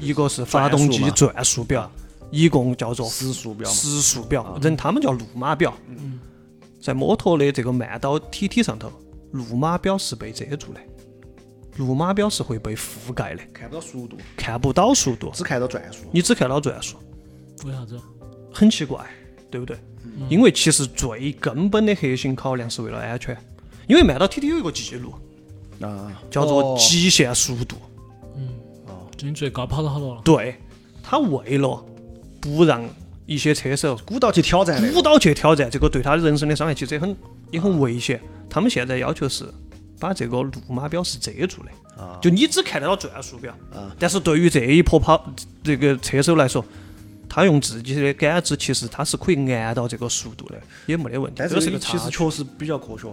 [0.00, 1.90] 一个是发动机转转速表，
[2.30, 5.74] 一共叫做时速表，时速表，人他们叫路码表。
[6.80, 8.90] 在摩托的这个慢刀 TT 上头，
[9.32, 10.80] 路码表是被遮住的，
[11.76, 16.04] 路码表是会被覆盖的，看不到速度，看不到速度，只看到转速。
[16.10, 16.96] 你只看到转速，
[17.66, 18.00] 为啥子？
[18.52, 19.04] 很奇怪，
[19.50, 19.78] 对不对？
[20.30, 23.36] 因为其实最根本的核心考量是为了安全，
[23.86, 25.12] 因为慢刀 TT 有一个记录
[25.82, 27.82] 啊，叫做哦极限速度，就
[29.22, 30.22] 你最高跑到好多了？
[30.24, 30.56] 对，
[31.02, 31.84] 他为了
[32.40, 32.82] 不让
[33.26, 34.94] 一些车手鼓捣去挑战那个。
[34.94, 37.16] 鼓捣去挑战，这个对他人生的伤害其实也很
[37.50, 38.20] 也很危险。
[38.48, 39.44] 他们现在要求是
[39.98, 43.54] 把这个路码表是遮住的，啊就你只看得到转速表，
[43.98, 46.64] 但是对于这一波跑这个车手来说，
[47.28, 51.36] 他用自己的感知，其实他是可以按到这个速度的，也没得问题。
[51.38, 53.06] 但这个是这个其实确实比较科学。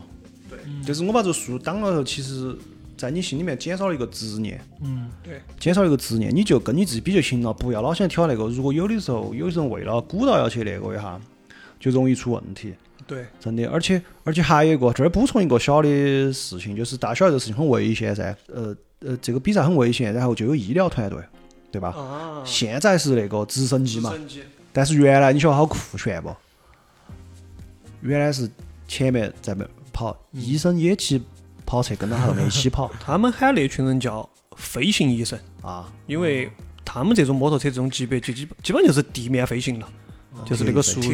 [0.49, 2.57] 对，就是我把这个速度挡了后，其实
[2.97, 4.59] 在你心里面减少了一个执念。
[4.81, 8.47] 嗯，对，减少一个执念，你就跟你自己比就行了，不要老想挑那个。
[8.47, 11.19] 如果有的时候有人为了鼓捣要去那个一下，
[11.79, 12.73] 就容易出问题。
[13.05, 18.35] 对，真的，而且而且还有一个，这儿补充一个小的事情，就是大家晓得这个事情很危险噻。
[18.53, 21.21] 呃呃，这个比赛很危险，然后就有医疗团队，
[21.71, 21.89] 对吧？
[21.89, 24.11] 啊，现在是那个直升机嘛，
[24.73, 26.35] 但是原来你晓得好酷炫不？
[28.01, 28.49] 原来是
[28.87, 31.21] 前面在那跑，医生也骑
[31.67, 35.91] 跑车跟到后面一起跑 他们喊那群人叫飞行医生，啊。
[36.07, 36.49] 因为
[36.83, 39.87] 他们这种摩托车这种级别，就基本基本就是地面飞行了，
[40.45, 41.09] 就是那个速度。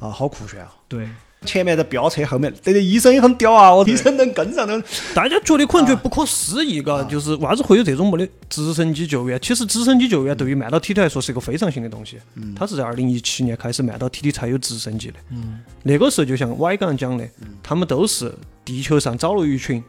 [0.00, 0.72] 啊，好酷炫啊！
[0.88, 1.06] 对，
[1.46, 3.74] 前面在飙车，后面这个医生也很屌啊！
[3.74, 4.82] 我医生能跟上的，
[5.14, 9.40] 大家觉得可能觉得不可思议，嘎，就是为啥子会有这种没得直升机救援？
[9.40, 12.18] 其实直升机救援对于慢岛 TT 来说是一个非常新的东西，
[12.54, 15.14] 它是在二零一七年开始慢岛 TT 才有直升机的。
[15.30, 17.26] 嗯，那个时候就像 Y 刚刚讲的，
[17.62, 19.82] 他们都是地球上找了一群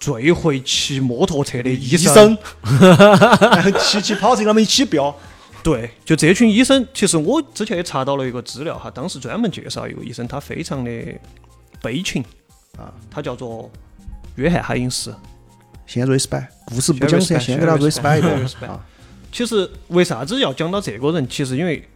[0.00, 2.36] 最会骑摩托车的医医生，
[2.80, 5.14] 然后骑骑跑车，他们一起飙。
[5.62, 10.90] 对，就这群医生，其实我之前也查到了一个资料哈，当时专门介绍一个医生，他非常的
[11.80, 12.22] 悲情
[12.76, 13.70] 啊，他叫做
[14.34, 15.14] 约翰海因斯。
[15.86, 18.84] 先 respect，故事不讲噻，先给他 respect 一个啊。
[19.30, 21.28] 其实为啥子要讲到这个人？
[21.28, 21.86] 其实因为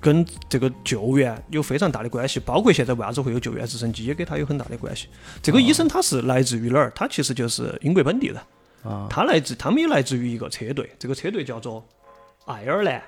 [0.00, 5.08] 跟这个救援有非常大的关系，包括现在为啥子会有救援直升机，也跟他有很大的关系。
[5.42, 6.92] 这个医生他是来自于哪儿？
[6.94, 8.36] 他其实就是英国本地人。
[8.82, 9.06] 啊。
[9.08, 11.84] 他来自，他们也来自于一个车队，这个车队叫做
[12.46, 13.02] 爱尔兰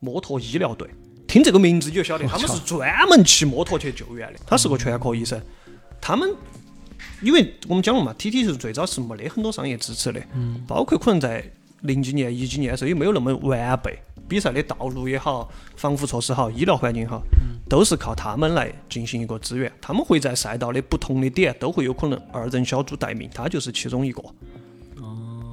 [0.00, 0.88] 摩托医疗队。
[1.28, 4.40] 听这个名字你就晓得，他们是专门骑摩托去救援的。
[4.44, 5.40] 他是个全科医生。
[6.00, 6.28] 他们。
[7.22, 11.44] 因为我们讲了嘛，T T 是最早是没得很多商业支持的，嗯，包括可能在
[11.82, 17.22] 零几年、一几年的时候也没有那么完备，比赛的道路也好，防护措施好，医疗环境好，
[17.68, 19.70] 都是靠他们来进行一个支援。
[19.82, 24.22] 他们会在赛道的不同的点都会有可能二人小组待命，他就是其中一个。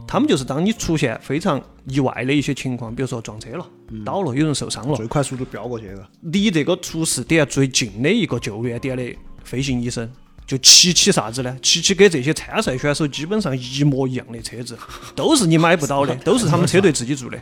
[0.08, 3.68] 哦，他们就是当你出现非常意外的一些情况，比如说撞车了、
[4.06, 9.04] 倒了、有人受伤了，最快速度飙过去了，离这个出事点最近的一个救援点的
[9.44, 10.10] 飞行医生。
[10.46, 11.60] 就骑起啥子呢？
[11.62, 14.78] 骑起跟这些参赛选手基本上一模一样的车子，
[15.14, 17.38] 都是你买不到的，都是他们车队自己做的。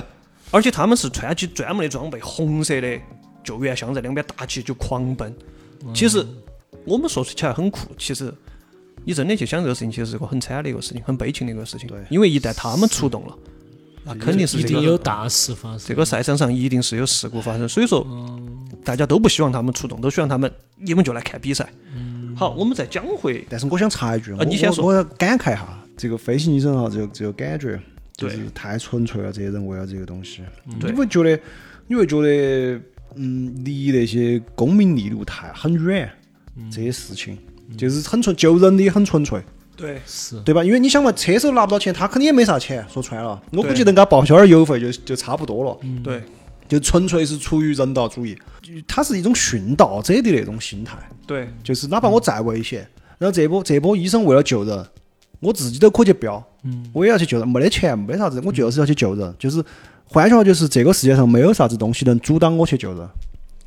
[0.50, 2.98] 而且他们是穿起专门的装备，红色的
[3.44, 5.36] 救援箱在两边搭起就狂奔。
[5.92, 6.26] 其实
[6.86, 8.32] 我们说起来很酷，其实
[9.06, 11.88] 你真的去想这个事情，其实是个很惨的一个事情，很悲情的一个事情。
[11.88, 13.38] 对，因为一旦他们出动了，
[14.04, 15.88] 那肯定是一定有大事发生。
[15.88, 18.04] 这个赛场上一定是有事故发生，所以说
[18.84, 21.68] 大家都不希望他们出动，都希望他们你们就来看比赛。
[22.34, 25.66] 好，我们再讲回，但是我想插一句，啊，你先说，我要感慨一下，
[25.96, 27.80] 这个飞行医生哈，这个这个感觉
[28.16, 31.40] 就是太纯粹了，这些人为了这个东西，你会觉得，
[31.86, 32.80] 你会觉得，
[33.14, 36.10] 嗯，离那些功名利禄太很远，
[36.70, 37.38] 这些事情
[37.76, 39.40] 就是很纯，救人的也很纯粹，
[39.76, 40.62] 对，是对吧？
[40.62, 46.22] 因为你想嘛，车手拿不到钱，他肯定也没啥钱，说穿了，我估计能给他报销点油费就就差不多了，对。
[46.68, 48.36] 就纯粹是出于人道主义，
[48.88, 50.98] 他是一种殉道者的那种心态。
[51.24, 52.84] 对，就是哪怕我再危险，
[53.18, 54.84] 然后这波这波医生为了救人，
[55.38, 56.44] 我自己都可以去飙，
[56.92, 57.46] 我也要去救人。
[57.46, 59.32] 没得钱，没啥子，我就是要去救人。
[59.38, 59.64] 就是
[60.06, 63.08] 换句话，就是这个世界上没有啥子东西能阻挡我去救人。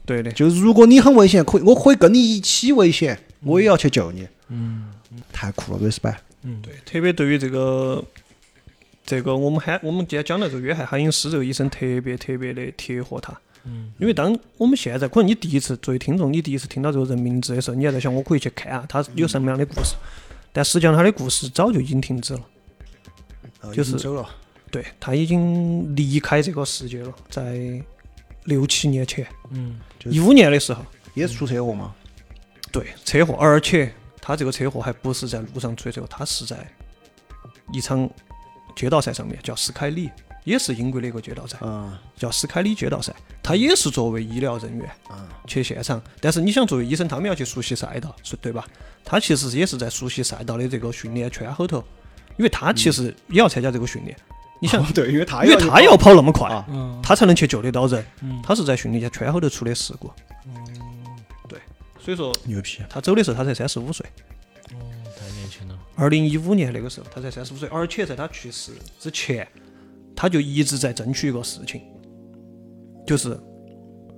[0.06, 4.28] 对的，就是如果你很危险，可以我可以跟你一起危险，我也要去救你。
[4.48, 4.92] 嗯，
[5.32, 6.18] 太酷了，respect。
[6.44, 8.04] 嗯，对，特别对于这个。
[9.06, 19.96] 这个我们喊我们今天讲的这个约翰海因斯这个医生特别特别的贴合他，嗯，因为当我们现在可能你第一次作为听众，你第一次听到这个人名字的时候，你还在想我可以去看啊，他有什么样的故事？
[20.54, 24.30] 但实际上他的故事早就已经停止了，就是走了，
[24.70, 27.82] 对他已经离开这个世界了，在
[28.44, 31.96] 六七年前，嗯，一五年的时候也是出车祸吗？
[32.72, 36.58] 对，车祸，而且他这个车祸还不是在路上出的车祸，他是在
[37.72, 38.10] 一场。
[38.76, 40.10] 街道赛上面叫斯凯里，
[40.46, 41.58] 也是英国的一个街道赛，
[42.16, 43.14] 叫斯凯里街道赛。
[43.44, 44.90] 他也是作为医疗人员
[45.48, 48.66] 去现场，但是你想作为医生，他们要去熟悉赛道，是对吧？
[49.04, 51.84] 他其实也是在熟悉赛道的这个训练圈后头，
[52.38, 54.16] 因为他其实也要参加这个训练。
[54.62, 56.50] 你想，对，因为他因为他要跑那么快，
[57.04, 58.06] 他才能去救得到人。
[58.42, 60.10] 他是在训练圈后头出的事故。
[60.44, 60.59] 对，
[62.00, 62.82] 所以说牛批。
[62.90, 64.06] 他走的时候他才三十五岁。
[64.74, 64.80] 哦，
[65.18, 69.48] 太年轻了二零一五年那个时候，他才三十五岁，而且在他去世之前，
[70.16, 71.82] 他就一直在争取一个事情，
[73.06, 73.40] 就是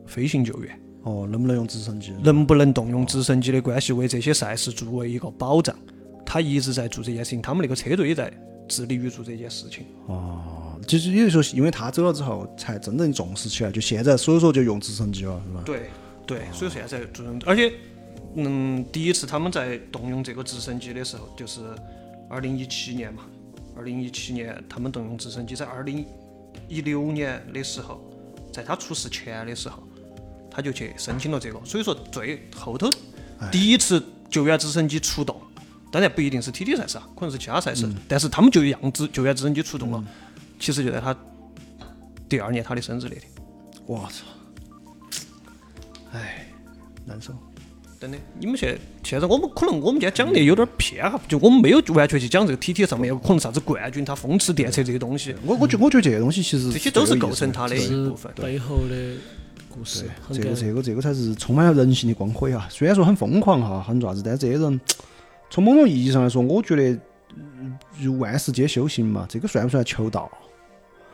[0.06, 0.80] 飞行救援。
[1.04, 2.14] 哦，能不能用直升机？
[2.22, 5.76] 能不能动用直升机的关系，为这些赛事作为一个保障？
[6.24, 8.32] 他一直在做这件事情，他们那个车队也在
[8.68, 9.84] 致力于做这件事情。
[10.06, 13.72] 哦，其实也就说，因为他走了之后，才真正重视起来。
[13.72, 15.64] 就现在，所以说就用直升机了，是吧？
[15.66, 15.90] 对
[16.36, 17.74] 对，所以现在做，而且。
[18.34, 21.60] 嗯，第一次他们在动用这个直升机的时候，就是
[22.30, 23.24] 二零一七年嘛。
[23.76, 26.06] 二零一七年他们动用直升机，在二零
[26.70, 28.00] 一六年的时候，
[28.54, 29.84] 在他出事前的时候，
[30.50, 31.60] 他就去申请了这个。
[31.66, 32.90] 所以说，最后头
[33.52, 35.36] 第一次救援直升机出动，
[35.92, 40.02] 当然不一定是 TT 赛事啊，可能是其他赛事，但是他们就让直救援直升机出动了。
[40.58, 41.14] 其实就在他
[42.30, 43.24] 第二年他的生日那天。
[43.86, 44.24] 我操！
[47.08, 47.34] 哎，难受。
[48.00, 55.36] 真的，你们现现在我们可能我们今天讲的有点偏哈，就我们没有完全去讲这个 T T 上面有可能啥子冠军他风驰电掣这些东西。
[55.46, 59.16] 我我觉我觉得这些东西其实这些都是构成他的一部分背后的
[59.70, 60.06] 故事。
[60.34, 62.68] 这个这个这个才是充满了人性的光辉啊！
[62.72, 64.82] 虽然说很疯狂哈，很爪子，但是这些人
[65.52, 67.00] 从某种意义上来说，我觉得
[68.00, 70.28] 如万事皆修行嘛，这个算不算求道？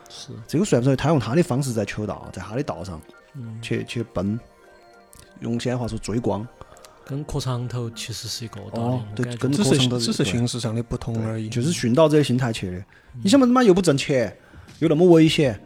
[0.08, 2.98] 是这个算不算他用他的方式在求道，在他的道上
[3.60, 4.40] 去去奔？
[5.40, 6.46] 用现在话说追光。
[7.04, 11.48] 跟磕长头其实是一个道理，对，跟磕长头只是形式上的不同而已。
[11.48, 12.84] 就是殉道者的心态去的。
[13.22, 14.36] 你想嘛，他妈又不挣钱，
[14.80, 15.58] 又那么危险，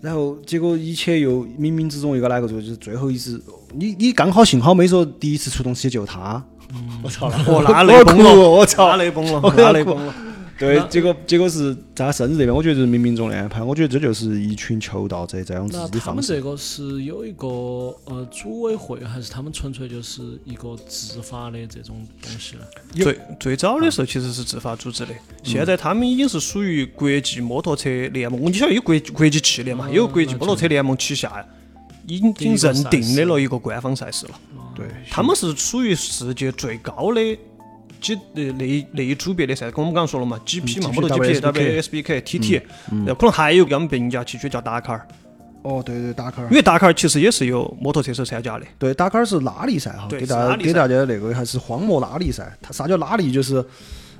[0.00, 3.42] 然后结果一切又冥冥之中又个哪个最后，就是最后一次，
[3.72, 6.40] 你你刚好幸好没说第一次出动去救他，
[7.02, 10.14] 我操，我，那 我雷崩了，哭我操那雷崩了， 我那雷崩了。
[10.58, 13.62] 对，结果结果是在他生日这边，我觉得就是冥冥中的安排。
[13.62, 16.06] 我觉得这就是一群求道者在用自己的方式。
[16.06, 17.48] 他们这个是有一个
[18.04, 22.62] 呃组委会，还是他们纯粹就是一个自发的这种东西呢？
[22.94, 25.12] 最最早的时候其实是自发组织的，
[25.42, 28.40] 现在他们已经是属于国际摩托车联盟。
[28.44, 29.90] 你晓得有国国际汽联嘛？
[29.90, 31.44] 有国际摩托车联盟旗下
[32.06, 34.32] 已经认定的了一个官方赛事了。
[34.76, 37.20] 对，他们是属于世界最高的
[38.04, 45.08] 几呃那一那一组别的噻，跟我们刚刚说了嘛，GP 嘛，嗯摩托 GP、WSBK WSBK、TT，然后可能还有一个他们并驾齐驱叫达喀尔，
[45.62, 46.56] 哦，对对，达喀尔因。
[46.56, 48.66] 为达喀尔其实也是有摩托车手参加的。
[48.78, 52.54] 对，达喀尔是拉力赛哈，对给大家给大家那个还是荒漠拉力赛。
[52.60, 53.32] 它啥叫拉力？
[53.32, 53.64] 就是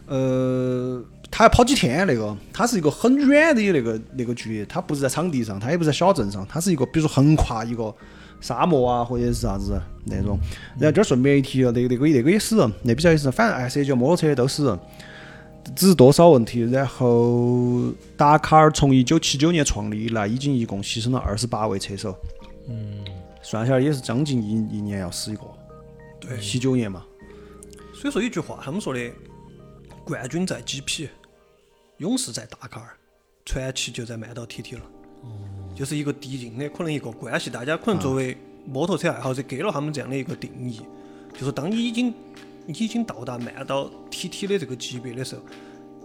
[0.07, 7.95] 呃，它要跑几天那个，它是一个很远的那个那个距离，它不是在场地上，它也不是在小镇上，它是一个比如说横跨一个
[8.41, 10.39] 沙漠啊或者是啥子那种。
[10.79, 14.79] 然后这儿顺便一提哦，那个那个那个也死人，那比较也是，反正哎，涉及摩托车都死人。
[15.75, 22.15] 只是多少问题，然后达喀尔从一九七九年创立以来，已经一共牺牲了二十八位车手。
[22.69, 23.03] 嗯
[23.43, 25.43] 算下来也是将近一一年要死一个，
[26.21, 27.05] 对七九年嘛，
[27.95, 29.01] 所以说有句话，他们说的
[30.05, 31.09] “冠军在 GP，
[31.99, 32.89] 勇士在达喀尔，
[33.45, 34.81] 传奇就在曼岛 TT 了”。
[35.75, 40.81] 就是一个递进的可能一个关系，大家可能作为摩托车爱好者给了他们这样的一个定义，
[41.39, 42.15] 就是当你已经
[42.67, 45.43] 已经到达慢到 TT 的这个级别的时候，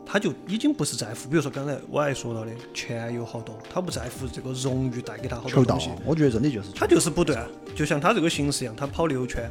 [0.05, 9.49] 他就已经不是在乎，比如说刚才我还说到的钱有好多，他不在乎这个荣誉带给他好多东西，，我觉得真的就是他就是不断，就像他这个形式一样，他跑六圈，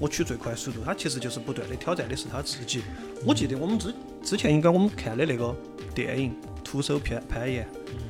[0.00, 2.82] 我取最快速度，他其实就是不断的挑战的是他自己。
[3.24, 5.54] 我记得我们之之前应该我们看的那个
[5.94, 6.30] 电影
[6.66, 7.64] 《徒手攀攀岩》，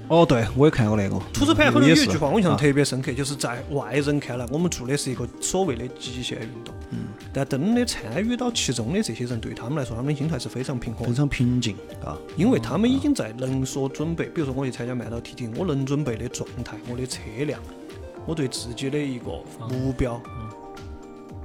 [0.08, 2.56] 哦，对我也看过那个，徒手攀岩后头有一句话我印象啊。
[2.56, 7.00] 特别深刻，就是在外人看来，我们做的是一个所谓的极限运动，嗯。
[7.34, 11.04] 但真的参与到其中的这些人，对他们来说，他们的心态是非常平和。
[11.04, 17.60] 非常平静啊，因为他们已经在能所准备，比如说我去参加慢道 TT，我能准备的状态、我的车辆、
[18.24, 19.26] 我对自己的一个
[19.68, 20.18] 目标，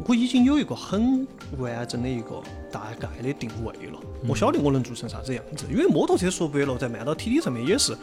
[0.08, 2.42] 我已经有一个很完整的一个
[2.72, 4.00] 大概的定位了。
[4.28, 7.96] 我晓得我能做成啥子样子，因为摩托车说白了，在曼岛 TT 上面也是，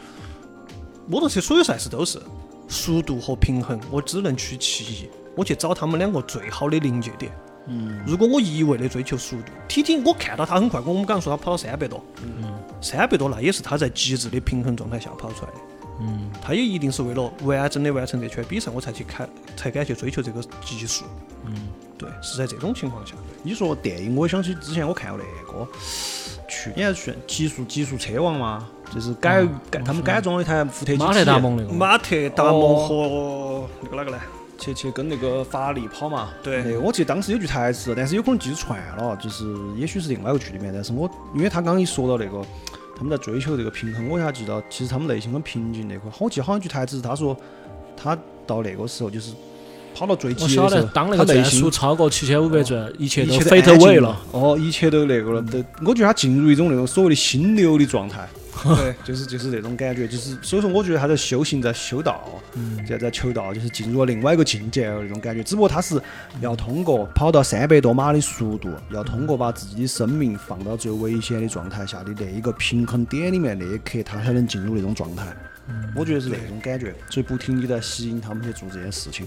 [1.07, 2.21] 摩托车所有赛事都是
[2.67, 7.31] 速度和平衡，我只能取其一，我去找他们两个最好的临界点。
[7.71, 12.51] 嗯如果我一味的追求速度，T T 我看到他很快，我们刚刚说他跑了三百多，嗯
[12.81, 15.57] 三百多那也是他在极致的平衡状态下跑出来的。
[16.01, 19.27] 嗯，他也一定是为了完整的完成这圈比赛，我才去开，
[19.57, 21.03] 才敢去追求这个极速。
[21.45, 23.15] 嗯，对，是在这种情况下。
[23.43, 25.67] 你说电影，我也想起之前我看过那个，
[26.47, 34.17] 去年选极速极速车王嘛，就是改改他们改装了一台福特马特达蒙那个，马特达蒙和那个哪个呢？
[34.57, 36.31] 去去跟那个法拉利跑嘛。
[36.43, 39.45] 对那个我记得当时有句台词，但是有可能记串了，就是
[39.77, 42.45] 也许是另外一个剧里面，但是我因为他刚刚一说到那个
[42.97, 46.11] 他们在追求这个平衡，我一下记到其实他们内心很平静那块。
[46.19, 47.37] 我记得好像一句台词是他说
[47.95, 49.31] 他到那个时候就是
[49.95, 54.17] 跑到最极我晓得的时候，，当那个转他内心速超过七千五百转，一切都都飞头安静尾了。。
[54.31, 55.41] 哦，一切都那个了。
[55.41, 58.27] 都，我觉得他进入一种那种所谓的心流的状态，
[58.63, 62.23] 对， 就是就是那种感觉，就是所以说我觉得他在修行，在修道，
[62.87, 65.43] 在在求道，就是进入了另外一个境界那种感觉。
[65.43, 66.01] 只不过他是
[66.41, 75.25] 要通过跑到三百多码的速度，要通过把自己的生命放到最危险的状态下的那一个平衡点里面，那一刻他才能进入那种状态。
[75.95, 79.25] 我觉得是那种感觉，所以不停地在吸引他们去做这件事情。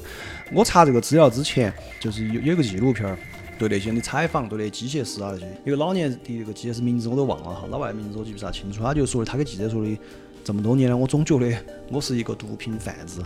[0.53, 3.19] 我查这个资料之前，就是有有一个纪录片儿，
[3.59, 9.99] 对那些人的采访，对那些机械师啊那些，有个老年的那个机械师名字我都忘了哈，老外名字我记不啥清楚，他就说的，他给记者说的，
[10.45, 11.53] 这么多年了，我总觉得
[11.91, 13.23] 我是一个毒品贩子，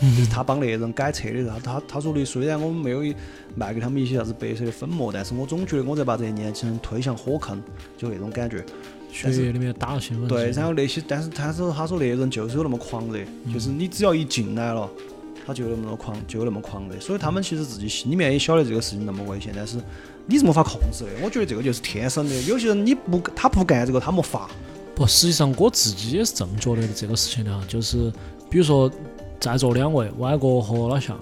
[0.00, 3.14] 就是他帮那些人改车的时候，他他他说的，虽然我们没有
[3.54, 7.62] 卖给他们一些啥子白色的粉末，但是我总觉得我在把这些年轻人推向火坑，
[7.96, 8.64] 就那种感觉。
[9.12, 10.34] 血液里面打了兴奋剂。
[10.34, 13.20] 对，然后那些，但是他说他说那些人就是有那么狂热，
[13.52, 14.90] 就是你只要一进来了，
[15.46, 16.98] 他就有那么狂，就有那么狂热。
[16.98, 19.76] 所以他们其实自己心里面也晓得这个事情那么危险，但是
[20.26, 21.10] 你是没法控制的。
[21.22, 22.34] 我觉得这个就是天生的。
[22.42, 24.50] 有些人你不他不干这个，他没法。
[24.94, 28.12] 不，实际上我自己也是这么觉得的这个事情的啊，就是
[28.50, 28.90] 比如说
[29.40, 31.18] 在座两位，歪哥和老向，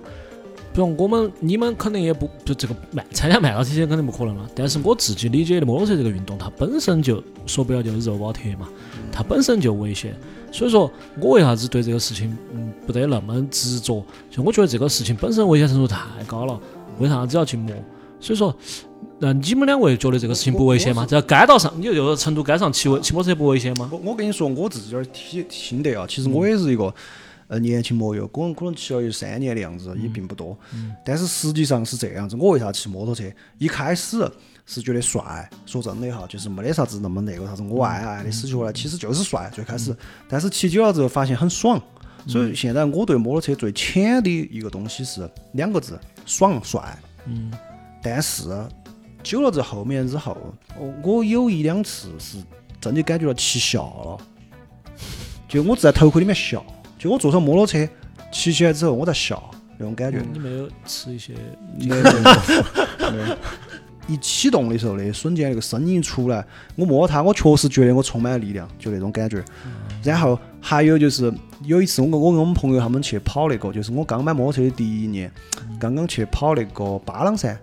[0.73, 8.69] 比如我们你们肯定也不就这个慢参加慢跑这些肯定不可能了，但是我自己理解的摩托车这个运动，它本身就说白了就是肉包铁嘛，
[9.11, 10.15] 它本身就危险，
[10.53, 10.91] 所以说
[11.21, 14.05] 我为啥子对这个事情嗯不得那么执着？
[14.31, 16.59] 就我觉得这个事情本身危险程度太高了，
[16.99, 17.75] 为啥子要去磨？
[18.21, 18.55] 所以说。
[19.23, 21.05] 那你们两位觉得这个事情不危险吗？
[21.05, 23.89] 在街道上，你就有成都街上骑摩骑摩托车不危险吗？
[23.93, 26.93] 我我跟你说，我自己点儿体心得啊，其实我也是一个，
[27.51, 30.57] 呃年轻摩友，可能可能骑了有三年的样子，也并不多。
[31.05, 33.25] 但是实际上是这样子，我为啥骑摩托车？
[33.59, 34.31] 一开始
[34.65, 39.95] 是觉得帅，说真的哈，就是没得啥子那么那个啥子，我爱爱的死去活来，其实就是帅最开始。
[40.29, 41.83] 但是骑久了之后发现很爽，
[42.29, 46.97] 所以现在我对摩托车最浅的一个东西是两个字：爽帅。
[47.27, 47.51] 嗯，
[48.01, 48.45] 但是
[49.25, 50.37] 久了之后，面之后，
[50.79, 52.39] 我我有一两次是
[52.81, 55.05] 真的感觉到骑笑了，
[55.49, 56.65] 就我在头盔里面笑，
[57.01, 57.89] 就我坐上摩托车
[58.31, 59.43] 骑起来之后，我在笑
[59.79, 60.21] 那种感觉。
[60.33, 61.33] 你没有吃一些
[61.79, 61.95] 没有
[63.11, 63.37] 没有
[64.07, 66.45] 一启动的时候，那一瞬间那个声音出来，
[66.77, 69.43] 我摸它，我确实觉得我充满了力量，就那种感觉。
[70.03, 71.33] 然后还有就是
[71.65, 75.33] 有一次，我跟我跟我们朋友他们去跑那个，就是我刚买摩托车的第一年，
[75.79, 77.59] 刚刚去跑那个巴朗山。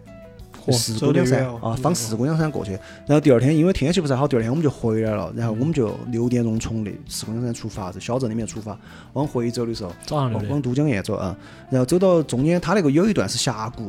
[0.71, 2.71] 四姑娘山啊，放四姑娘山过去，
[3.05, 8.77] 然后第二天因为天气不太好，第二天我们就回来了，然后我们就六点钟从那四姑娘山出发，在小镇里面出发，
[9.13, 11.35] 往回走的时候，早上往都江堰走啊，
[11.69, 13.87] 然后走到中间，它那个有一段是峡谷，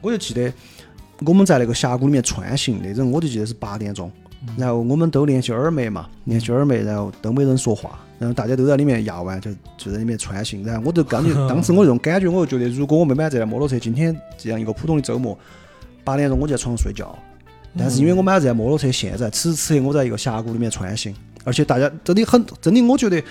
[0.00, 0.52] 我就记得
[1.24, 4.10] 我们在那个峡谷里面穿行那种，我就记得是八点钟，
[4.56, 15.38] 然后我们都连起耳麦嘛，连起耳麦，然后都没人说话，然后大家都在里面压弯，就就在里面穿行，然后我就感觉 当时我那种感觉，我就觉得如果我没买这辆摩托车，今天这样一个普通的周末，
[16.04, 17.16] 八点钟我就在床上睡觉，
[17.78, 23.22] 但是因为我买了这辆摩托车，现在此时此刻我在一个峡谷里面穿行，而且大家真的很真的，我觉得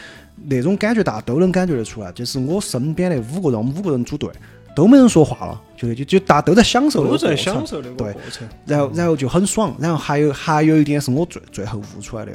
[0.45, 4.29] 那种感觉大家都能感觉得出来，就是我身边的五个人，我们五个人组队，
[4.75, 8.47] 都没人说话了，就就就大家都在享受那都在个过程享受那个过程。
[8.65, 9.75] 然后然后就很爽。
[9.79, 12.31] 然后还有还有一点是我最最后悟出来的，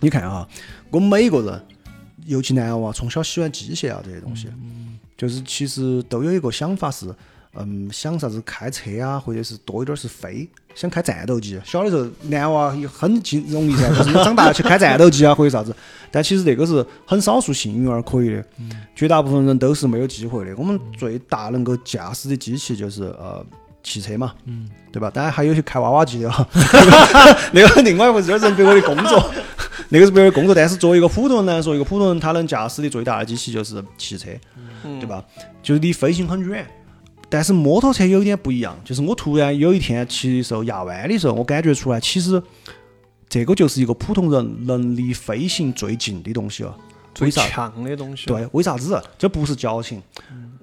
[0.00, 0.46] 你看啊，
[0.90, 1.62] 我们每一个人，
[2.26, 4.48] 尤其男娃，从小喜欢机械啊这些东西，
[5.16, 7.06] 就是其实都有一个想法是，
[7.58, 11.60] 嗯，想啥子开车啊，或者是多一点是飞，想开战斗机。
[11.64, 15.74] 小的时候男娃也很经容易噻，就是你长大了去开战斗机啊或者啥子。
[16.10, 18.44] 但其实这个是很少数幸运儿可以的，
[18.94, 20.54] 绝大部分人都是没有机会的。
[20.56, 23.44] 我们最大能够驾驶的机器就是呃
[23.82, 25.10] 汽车嘛，嗯，对吧？
[25.10, 26.46] 当然还有些开娃娃机的哈，
[27.52, 29.30] 那个另外一回事，是别个的工作，
[29.90, 30.54] 那个是别个的工作。
[30.54, 34.28] 但是作为一个普通人来说，一个普通人他能驾驶的最大的机器就是汽车，
[34.82, 35.24] 对吧？
[35.62, 36.66] 就是离飞行很远。
[37.36, 42.42] 但是摩托车有一点不一样，就是我突然有一天骑的时候压弯的时候，我感觉出来，其实
[43.28, 46.74] 这个就是一个普通人能离飞行最近的东西了。
[47.14, 48.98] 最为啥强的东西。，对，为啥子？
[49.18, 50.02] 这不是矫情。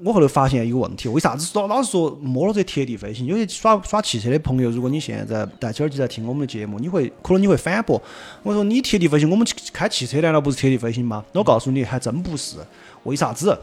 [0.04, 3.28] 我后头发现一个问题，为啥子说老是说摩托车贴地飞行？
[3.28, 8.02] 有些耍耍汽车的朋友，如果你现在戴起耳机在听我们的节目，你会可能你会反驳，
[8.42, 11.24] 我说你贴地飞行，我们开汽车难道不是贴地飞行吗？
[11.34, 12.58] 我告诉你，还真不是。
[13.04, 13.56] 为啥子？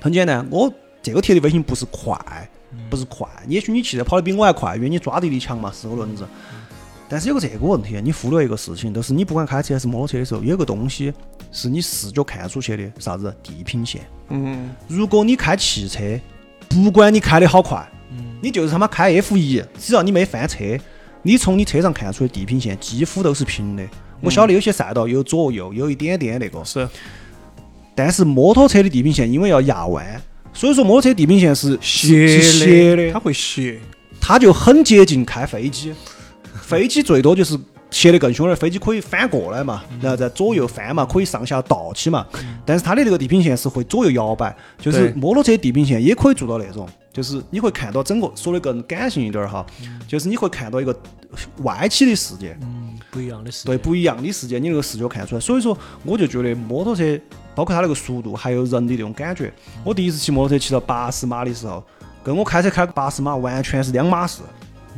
[0.00, 0.72] 很简单，我
[1.06, 2.18] 这个贴的飞行不是快，
[2.90, 3.28] 不是快。
[3.46, 6.26] 也许你汽车跑得比我还快，因为你抓地力强嘛，四个轮子。
[7.08, 11.14] 但是有个这个问题，你忽略一个事情，就是你不管开车还是摩托车的时候，有个东西
[11.52, 14.00] 是你视觉看出去的，啥子地平线。
[14.30, 16.00] 嗯，如果你开汽车，
[16.68, 17.88] 不管你开的好快，
[18.42, 20.64] 你就是他妈开 F 一，只要你没翻车，
[21.22, 23.84] 你从你车上看出的地平线几乎都是平的。
[24.20, 26.88] 我晓得有些赛道有左右，有一点点那个，是
[27.94, 30.20] 但是摩托车的地平线因为要压弯，
[30.56, 33.78] 所以说摩托车地平线是斜斜的它，会斜。
[34.18, 35.92] 它就很接近开飞机。
[36.62, 37.56] 飞机最多就是
[37.90, 42.26] 斜得更凶点儿，飞机可以翻过来嘛，然后再左右翻嘛，可以上下倒起嘛。
[42.64, 49.64] 但是它的这个地平线是会左右摇摆，就是摩托车地平线也可以做到那种，就是你会看到整个说的更感性一点儿哈，
[50.08, 50.98] 就是你会看到一个
[51.62, 53.66] 歪起的世界，嗯，不一样的世界。
[53.66, 55.40] 对，不一样的世界，你那个视角看出来。
[55.40, 57.04] 所以说，我就觉得摩托车，
[57.56, 59.52] 包括它那个速度，还有人的那种感觉。
[59.82, 61.82] 我第一次骑摩托车骑到八十码的时候，
[62.22, 64.42] 跟我开车开八十码完全是两码事。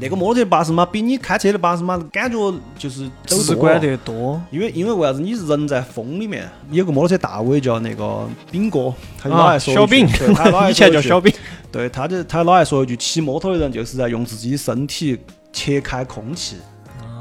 [0.00, 2.36] 那个摩托车八十码比你开车的八十码感觉
[2.78, 4.40] 就是走直观得多。
[4.50, 5.20] 因为因为为啥子？
[5.20, 11.32] 你人在风里面，有个摩托车大 V 叫那个饼哥，他就老爱说小饼他老爱 以前叫小饼。
[11.72, 15.18] 对，他就他老爱说一句，骑摩托的人就是在用自己的身体
[15.52, 16.56] 切开空气。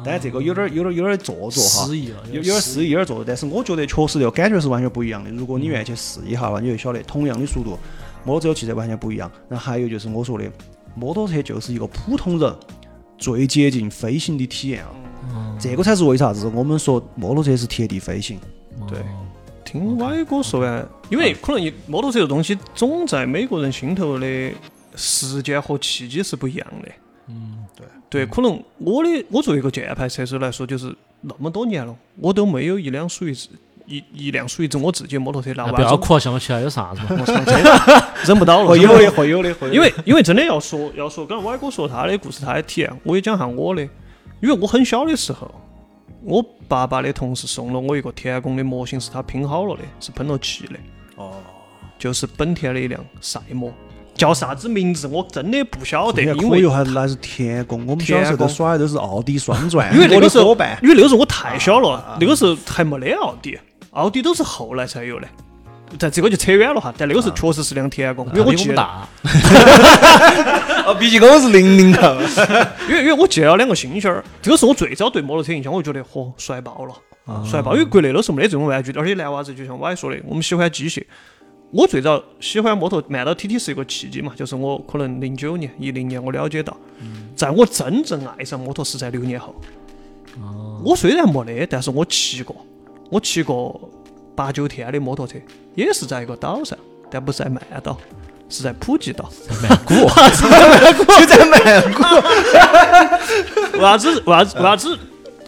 [0.08, 3.26] 但是这个有点儿有点儿有点儿做作哈，有有点诗意，有点做作。
[3.28, 5.30] 但是我觉得确实这个感觉是完全不一样的。
[5.32, 7.78] 如果你愿意去试一下的话，你就晓得同样的速度，
[8.24, 9.30] 摩托车和汽车完全不一样。
[9.50, 10.50] 然后还有就是我说的，
[10.96, 12.56] 摩托车就是一个普通人
[13.18, 14.92] 最接近飞行的体验啊。
[15.30, 18.40] 嗯这个才是为啥子我们说摩托车是贴地飞行。
[18.88, 19.00] 对
[19.66, 24.52] 听歪哥说完，因为可能一摩托车这东西总在每个人心头的
[24.96, 26.90] 时间和契机是不一样的。
[27.28, 33.50] 嗯，对对，可能我的我作为一个键盘车手来说，就是那么多年了，我都没有一辆属于自
[33.86, 35.54] 一一辆属于自我自己的摩托车。
[35.56, 37.08] 那那不，要哭，想不起来有啥子嘛？
[37.12, 38.68] 我操，这个忍不到了。
[38.68, 39.74] 会有的，会有的，会有。
[39.76, 43.82] 因为因为真的要说要说，刚才歪哥说他的故事，他的体验，我也讲下我的。
[44.42, 45.50] 因为我很小的时候，
[46.24, 50.74] 我爸爸的同事送了我一个天宫的模型，是他拼好了的，是喷了漆的。
[51.16, 51.36] 哦，
[51.98, 53.72] 就是本田的一辆赛摩，
[54.18, 63.58] 叫啥子名字我真的不晓得，因为还那是天宫，我们小时候都耍的都是奥迪双钻，因为那个时候因为那个时候我太小了，那个时候还没得奥迪，
[63.92, 65.28] 奥迪都是后来才有的。
[65.98, 68.76] 但这个就扯远了哈，但那个时候确实是辆天宫，因为我记得，
[70.86, 72.18] 哦，毕竟我们是零零后，
[72.90, 76.94] 因为因为我借了两个星星儿，这个是我最早对摩托车印象，我就觉得嚯帅爆了，
[77.46, 77.74] 帅爆！
[77.74, 81.02] 因为国内都是没得这种玩具的，而且男娃子就像我还说的，我们喜欢机械。
[81.72, 86.76] 我最早喜欢摩托，慢到 TT 是一个契机嘛，就是我可能零九年、一零年我了解到，
[87.36, 89.54] 在我真正爱上摩托是在六年后。
[90.84, 92.56] 我虽然没得，但是我骑过，
[93.10, 93.90] 我骑过
[94.36, 95.38] 八九天的摩托车，
[95.76, 96.78] 也是在一个岛上，
[97.12, 97.98] 但不是在曼岛，
[98.48, 99.30] 是在普吉岛。
[99.62, 99.94] 曼谷，
[101.20, 102.02] 就在曼谷，
[103.74, 104.22] 为啥子？
[104.22, 104.56] 为啥子？
[104.58, 104.98] 为啥子？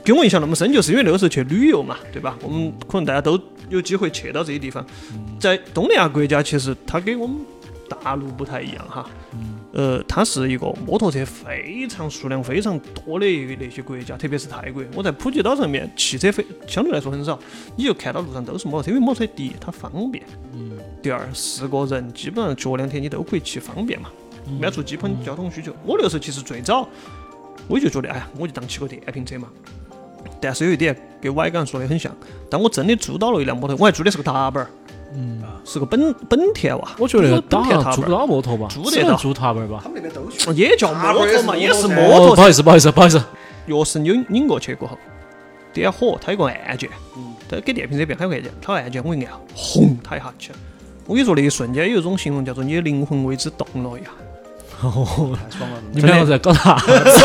[0.04, 2.36] 给我印象那么深，就是因为那个时候去旅游嘛，对吧？
[2.42, 3.40] 我们可能大家都
[3.70, 4.86] 有机会去到这些地方。
[5.40, 7.38] 在东南亚国家，其实它跟我们
[7.88, 9.10] 大陆不太一样哈。
[9.72, 14.84] 呃，它是一个摩托车非常数量非常多的一个那些国家，特别是泰国。
[14.96, 17.40] 我在普吉岛上面，汽车非相对来说很少，
[17.76, 20.24] 你就看到路上都是摩托车，因为摩托车第一它方便，
[21.04, 24.10] 第二四个人基本上脚两天你都可以骑，方便嘛，
[24.60, 25.72] 满足基本交通需求。
[25.86, 26.90] 我那个时候其实最早
[27.68, 29.48] 我就觉得，哎呀，我就当骑个电瓶车嘛。
[30.42, 32.16] 但是有一点跟歪刚说的很像，
[32.50, 34.70] 但我真的租到了一辆摩托，我还租的是个踏板儿，
[35.14, 39.80] 嗯，是个本本田哇，我觉得本田踏板儿上租不到摩托吧，租得到租踏板吧。
[39.84, 39.90] 他。
[39.90, 43.22] 们那边都是也叫摩托嘛，也是摩托不好意思，不好意思，不好意思，
[43.68, 44.98] 钥匙拧拧过去过后，
[45.74, 47.34] 点火，它有个按键，嗯。
[47.50, 49.26] 它给电瓶车变，它有个按键，它按键我一
[54.82, 55.78] 哦，太爽了。
[55.92, 56.78] 你们两个在搞啥？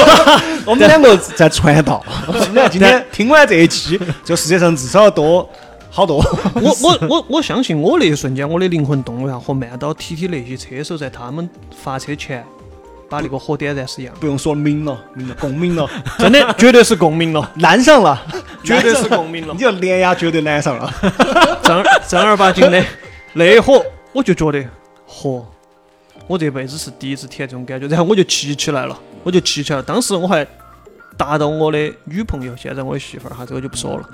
[0.67, 5.49] 我们两个在传道，我们俩今天听完这一期，这世界上至少多
[5.91, 6.17] 好多。
[6.55, 11.49] 我我我我相信我那一瞬间我的灵魂动了一下，和慢岛 TT 那些车手在他们
[11.83, 12.45] 发车前
[13.09, 15.89] 把那个火点燃是一样，不用说明了，明了，共鸣了，
[16.19, 18.21] 真的绝对是共鸣了，燃上了，
[18.65, 19.63] 绝对是共鸣了你。
[19.63, 20.93] 要连压绝对燃 上了。
[21.63, 22.83] 正儿正儿八经的
[23.35, 23.81] 那一会，
[24.13, 24.59] 我就觉得，
[25.09, 25.43] 嚯，
[26.27, 29.83] 我这辈子是第一次体验这种感觉，然后我就骑起来了，我就骑起来了。
[29.83, 30.47] 当时我还
[31.17, 34.09] 搭到我的女朋友，现在我的媳妇儿哈，这个就不说了，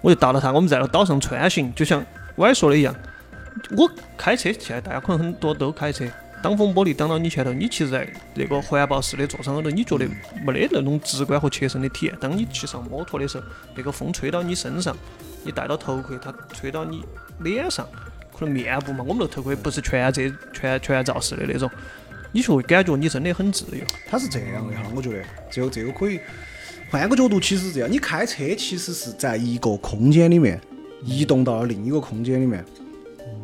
[0.00, 2.94] 我就搭到她，我们在那岛上穿行，就像我还说的一样，
[3.76, 6.06] 我开车，现在大家可能很多都开车。
[6.42, 10.06] 挡风玻璃挡到你前头，你其实在那个环保式的座舱里头，你觉得
[10.44, 12.14] 没得那种直观和切身的体验。
[12.20, 13.44] 当你骑上摩托的时候，
[13.74, 14.94] 那个风吹到你身上，
[15.42, 17.02] 你戴到头盔，它吹到你
[17.38, 17.88] 脸上，
[18.36, 20.22] 可能面部嘛，我们那头盔不是全遮
[20.52, 21.70] 全全罩式的那种，
[22.32, 23.84] 你就会感觉你真的很自由。
[24.08, 26.18] 它是这样的哈，我觉得这个这个可以
[26.90, 30.60] 换个角度，其实是这样，你开车其实是在一个空间里面
[31.02, 32.64] 移动到了另一个空间里面。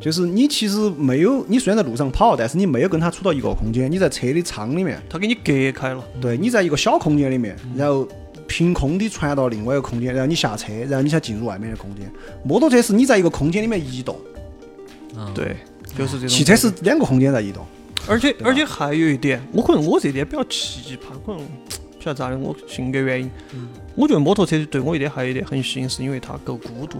[0.01, 8.09] 就是你其实没有，你虽然在路上跑，但是你没有跟它处到一个空间，你在车的舱里面，它给你隔开了，对你在一个小空间里面，然后
[8.47, 12.11] 凭空的传到另外一个空间，然后你下车，然后你才进入外面的空间。
[12.43, 14.19] 摩托车是你在一个空间里面移动，
[15.35, 15.57] 对，
[15.97, 16.29] 就是这种。
[16.29, 17.67] 汽车是两个空间在移动。
[18.09, 23.31] 而且而且还有一点，我可能我这点比较奇葩，可能不晓得咋的，我性格原因，
[23.95, 26.99] 我觉得摩托车对我一点还有一点很吸引，是因为它够孤独，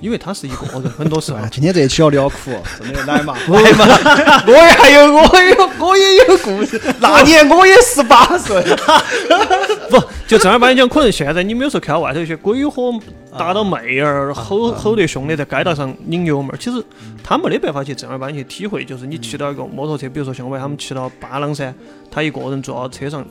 [0.00, 3.86] 因为它是一个人，很多时候哎，今天这一期要聊苦，真的来嘛， 来嘛，
[4.46, 6.80] 我也还有，我有，我也有故事。
[7.00, 8.62] 那年我也十八岁，
[9.88, 12.98] 不，就正儿八经讲，可能现在你们有时候看到外头一些鬼火
[13.38, 16.82] 打到妹儿，吼吼得凶的，在街道上拧油门儿，其实
[17.22, 21.74] 他没得办法去正儿八经去体会，就是你骑到一个摩托车，比如说像我他们骑到巴朗山，
[22.10, 23.24] 他一个人坐到车上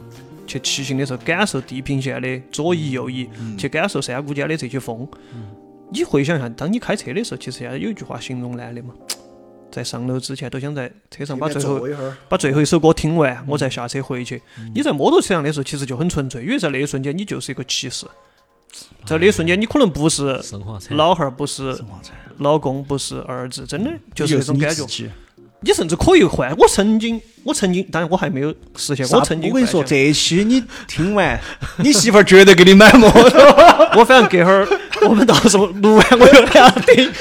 [0.46, 3.28] 去骑行的时候，感受地平线的左移右移，
[3.58, 5.08] 去感受山谷间的这些风。
[5.90, 8.94] 你回想一下，当你开车的时候，其实现在有一句话形容男的嘛，
[9.74, 11.82] 在上楼之前都想在车上把最后。
[12.30, 14.40] 把最后一首歌听完，我再下车回去。
[14.76, 18.06] 你在摩托车上的时候，其实就很纯粹，因为在那一瞬间你就是一个骑士，
[19.04, 20.40] 在那一瞬间你可能不是
[20.92, 21.76] 老汉儿，不是
[22.38, 25.10] 老公，不是儿子，真的就是那种感觉
[25.66, 26.54] 你甚至可以换。
[26.58, 29.08] 我曾经，我曾经，当然我还没有实现。
[29.10, 31.40] 我曾经我跟你说，这一期你听完，
[31.80, 33.42] 你媳妇儿绝对给你买摩托。
[33.96, 34.68] 我反正隔会儿
[35.08, 37.12] 我们到时候录完我就给他听。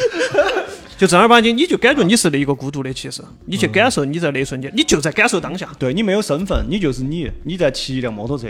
[1.02, 5.68] 就正儿八经，你就感觉你是那一个孤独的骑士，你去感受你在那一瞬间，你就在感受当下。
[5.76, 8.46] 对你没有身份，你就是你，你在骑一辆摩托车，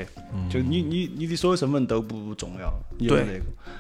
[0.51, 3.25] 就你你你的所有身份都不重要，对这个，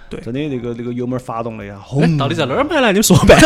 [0.08, 2.92] 对真的那个那个油门发动了呀，哎轰，到底在哪儿买来？
[2.92, 3.36] 你们说呗。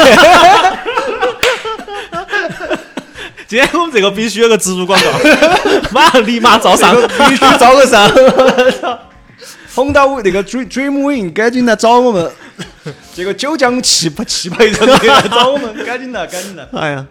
[3.49, 5.11] 今天我们这个必须有个植入广告，
[5.91, 6.95] 马上立马招商。
[7.29, 8.09] 必须招个商。
[9.75, 12.31] 红到那个 Dream Dream Win 赶紧来找我们。
[13.13, 16.65] 结果九江气不气派人来找我们，赶紧来，赶紧来。
[16.73, 17.07] 哎呀，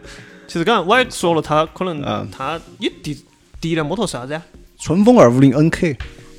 [0.48, 3.24] 其实刚刚我也说了，他可能嗯他你第
[3.60, 4.42] 第一辆摩托是啥子啊？
[4.80, 5.98] 春风二五零 NK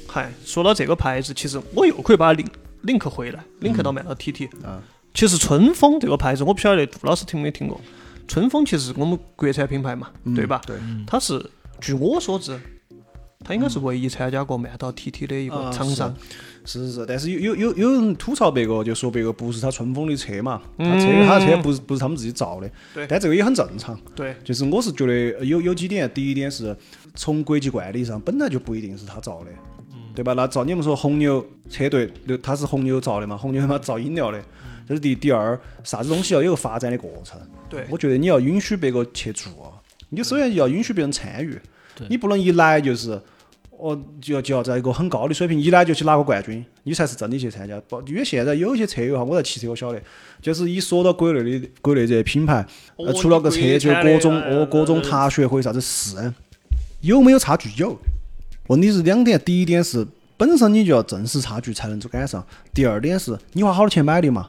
[0.09, 2.47] 嗨，说到这个牌子，其实我又可以把它领
[2.83, 4.49] 领克回来，领克到卖到 TT。
[4.65, 4.81] 啊，
[5.15, 7.81] 其实春风这个牌子，我不晓得杜老师听没听过。
[8.29, 10.61] 春风其实是我们国产品牌嘛，对吧？
[10.67, 10.77] 对，
[11.07, 11.51] 它是
[11.81, 12.59] 据我所知，
[13.45, 16.15] 它应该是唯一参加过曼岛 TT 的一个啊厂商。
[16.65, 23.97] 是是是，但是有有有有人吐槽别个，就说别个不是他春风的车嘛，他车嗯他的车不是不是他们自己造的，对但这个也很正常。
[24.17, 26.77] 对，就是我是觉得有有几点，第一点是
[27.15, 29.51] 从国际惯例上本来就不一定是他造的，
[30.15, 30.33] 对吧？
[30.33, 33.37] 那照你们说红牛车队，那它是红牛造的嘛？
[33.39, 34.43] 红牛他妈造饮料的，
[34.89, 37.39] 这是第第二，啥子东西要有个发展的过程。
[37.69, 39.73] 对我觉得你要允许别个去做，
[40.09, 41.61] 你首先要允许别人参与对，
[42.09, 43.21] 你不能一来就是。
[43.79, 47.79] 哦，就要就要在一个很高的水平，一来就去拿个冠军，你才是真的去参加。
[47.87, 50.01] 不，因为现在有些车友哈，我在骑车我晓得，
[50.41, 52.67] 就是一说到国内的国内这些品牌，
[52.97, 55.11] 呃，哦出了个车就各种哦各种他。
[55.11, 56.33] 踏雪或者啥子试，
[57.03, 57.69] 有没有差距？
[57.77, 57.99] 有。
[58.69, 60.07] 问题是两点，第一点是
[60.39, 62.43] 本身你就要正视差距才能赶上，
[62.73, 64.49] 第二点是你花好多钱买的嘛。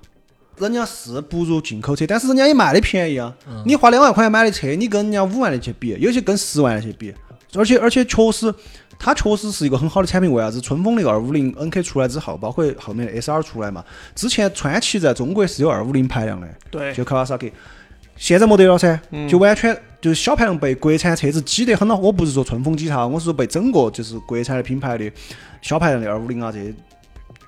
[0.58, 3.36] 人家是不如进口车，但是人家也卖的便宜啊。
[3.66, 7.14] 你花两万块钱买的车，你跟人家五万的去比，有些跟十万的去比，
[7.58, 8.54] 而且而且确实，
[9.00, 10.32] 它确实是一个很好的产品。
[10.32, 10.62] 为啥子？
[10.62, 13.84] 春风那个二五零 NK 出来之后，包括后面的 SR 出来嘛，
[14.16, 17.52] 之前川崎在中国是有二五零排量的，对，就 Kawasaki，
[18.16, 21.96] 现在没得了噻，就完全就是小排量被国产车子挤得很了。
[21.96, 25.12] 我不是说春风挤它，我是说被整个就是国产的品牌的
[25.62, 26.72] 小排量的二五零啊这些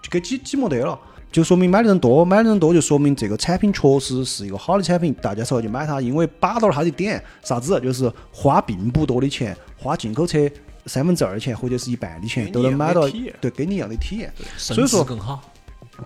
[0.02, 1.00] 就给挤挤没得了。
[1.32, 10.40] 就说明买的人多，买的人多就说明这个产品确实是一个好的产品，大家才会去买它，因为把到了它的点，啥子就是花并不多的钱，花进口车
[10.86, 13.08] 三分之二的钱或者是一半的钱都能买到
[13.40, 14.34] 对，跟你一样的体验。
[14.58, 15.42] 甚所以说至更好。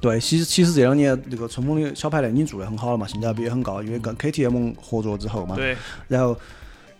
[0.01, 5.55] 对，其实其实这两年这个春风的小排量已经做得很好了嘛，性价比也很高，因为跟 KTM 合作之后嘛。
[5.55, 6.35] 对，然后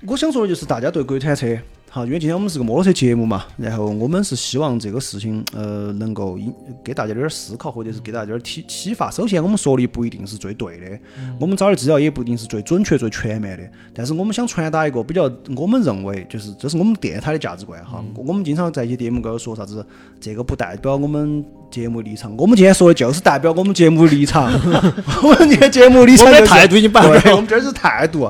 [0.06, 1.58] 我想说的就是，大家对国产车，
[1.96, 6.52] 好，因为今天我们是个摩托车节目嘛，然后我们是希望这个事情，呃，能够引
[6.84, 9.12] 给大家点儿思考，或者是给大家点儿启启发。
[9.12, 11.00] 首先，我们说的不一定是最对的，
[11.40, 13.64] 我们找的资料也不一定是最准确、最全面的，
[13.94, 18.04] 但是我们想传达一个比较，我们认为就是这是我们电台的价值观哈。
[18.16, 19.86] 我们经常在一些节目高头说啥子，
[20.20, 24.52] 这个不代表我们节目立场，我们今天说的就是代表我们节目立场，
[25.22, 28.28] 我们今天节目立场就是我们的态度已经摆对，了我们这儿是态度。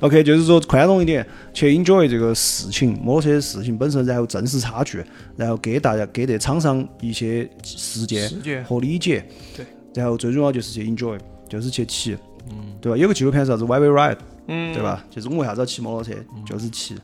[0.00, 5.04] OK，就是说宽容一点，去 enjoy 这个事情，摩托车的事情本身，然后正视差距，
[5.36, 9.24] 然后给大家给这厂商一些时间和理解。
[9.56, 11.18] 对，然后最重要就是去 enjoy，
[11.48, 12.16] 就是去骑，
[12.50, 12.96] 嗯，对吧？
[12.96, 14.82] 有个纪录片是啥子 Why We Ride，嗯，对？
[14.82, 15.04] 吧？
[15.10, 16.94] 就是我们为啥子要骑摩托车，就是骑。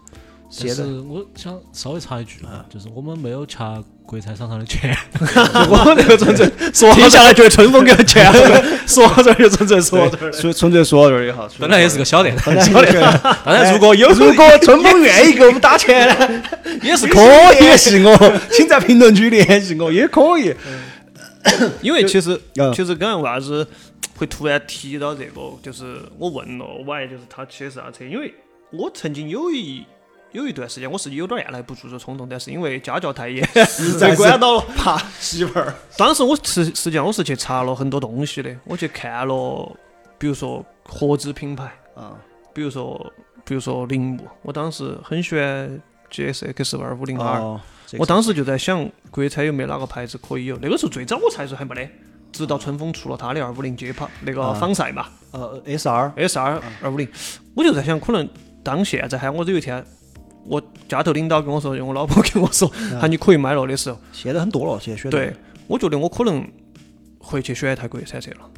[0.59, 4.97] 但现在是我想稍微插一句啊，就是我们没有掐国产厂商的钱，
[5.69, 8.31] 我们这个纯粹 说听下来觉得春风给了钱，
[8.87, 10.33] 说到这儿就纯粹说到这儿了。
[10.33, 16.43] 纯纯粹说到这儿也好，本来也是个小电台，本来也是个当然如果有如果春风愿意给我们打钱呢，
[16.83, 17.21] 也是可
[17.55, 20.55] 以联系我，请在评论区联系我，也可以。
[21.83, 23.67] 因为其实嗯其实刚才为啥子
[24.17, 28.05] 会突然提到这个，就是我问了喂，就是他骑的是啥车？
[28.05, 28.33] 因为
[28.73, 29.85] 我曾经有一
[30.35, 33.49] 有一段时间我是有点按捺不住这冲动，但是因为家教太严，
[33.99, 34.61] 在被管到了。
[34.77, 35.73] 怕媳妇儿。
[35.97, 39.73] 当时我实实际上我是去查了很多东西的，我去看了，
[40.19, 42.19] 比如说合资品牌，啊，
[42.53, 43.13] 比如说
[43.45, 45.81] 比如说铃木，我当时很喜欢
[46.11, 50.59] GSX 二五零 R，哦，这个我当时就在想，国产有没有哪个牌子可以有？
[50.61, 51.89] 那个时候最早我才说还没得，
[52.33, 57.09] 直到春风出了它的二五零街跑那个啊仿赛嘛呃 S R，S 二二五零，
[57.55, 58.29] 我就在想，可能
[58.65, 59.85] 当现在喊我有一天，
[60.47, 62.69] 我家头领导跟我说，用我老婆跟我说，
[63.01, 65.35] 喊你可以买了的时候，现在很多了，现在选对，
[65.67, 66.47] 我觉得我可能
[67.19, 68.51] 会去选一台国产车了。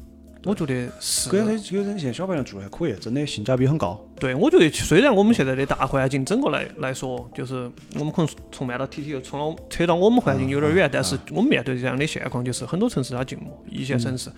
[0.44, 4.00] 我觉得是，国产车国产车现在小排量做的还可以，真的性价比很高。
[4.20, 7.68] 对，我觉得虽然我们现在的大环境整个来来说，就是
[7.98, 14.30] 我们可能从慢到 TT 又从了扯到我们环境有点远，但是我们面对这样的现况，就是很多城市它静默，一线城市，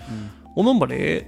[0.57, 1.26] 我们没得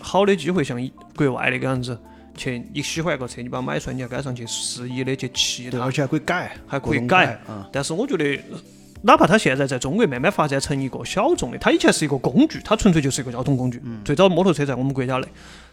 [0.00, 0.78] 好的机会像
[1.14, 1.98] 国外那个样子，
[2.36, 7.68] 去你喜欢一个车，你把它买出来，你要赶上去肆意的去骑对，它而，且还可以改，还可以改啊。
[7.72, 8.40] 但是我觉得。
[9.06, 13.78] 哪怕它现在在中国慢慢发展成一个小众的，它以前是一个工具，它纯粹就是一个交通工具。
[14.02, 15.28] 最早摩托车在我们国家内，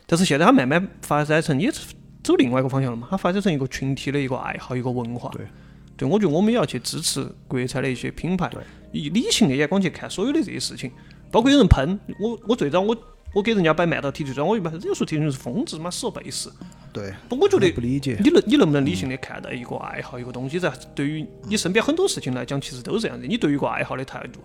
[0.05, 5.29] 但是现在它慢慢发展成也是走另外一个方向了嘛，它发展成一个群体的一个爱好、一个文化。
[5.29, 5.47] 对，
[5.95, 8.51] 对我觉得我们也要去支持国产的一些品牌，
[8.91, 10.91] 以理性的眼光去看所有的这些事情，
[11.31, 12.93] 包括有人喷我，我最早我
[13.33, 16.49] 我给人家摆慢到 T 最早我一般这说 T 就是疯子嘛，死了背时。
[16.91, 18.19] 对，不，我觉得不理解。
[18.21, 23.25] 你能你能不能理性的看待一个爱好一个东西，在对于你身边很多事情来讲，其实都是这样子。
[23.25, 24.41] 你对于一个爱好的态度，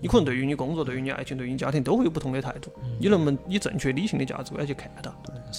[0.00, 2.72] 你可能对于你工作、对于你爱情、对于你家庭都会有不同的态度。
[2.98, 5.14] 你能不能以正确理性的价值观去看它？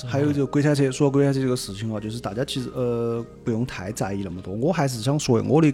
[0.05, 4.53] 还有就国产车，说国产车这个事情啊，就是大家其实呃不用太在意那么多。
[4.53, 5.73] 我还是想说，我的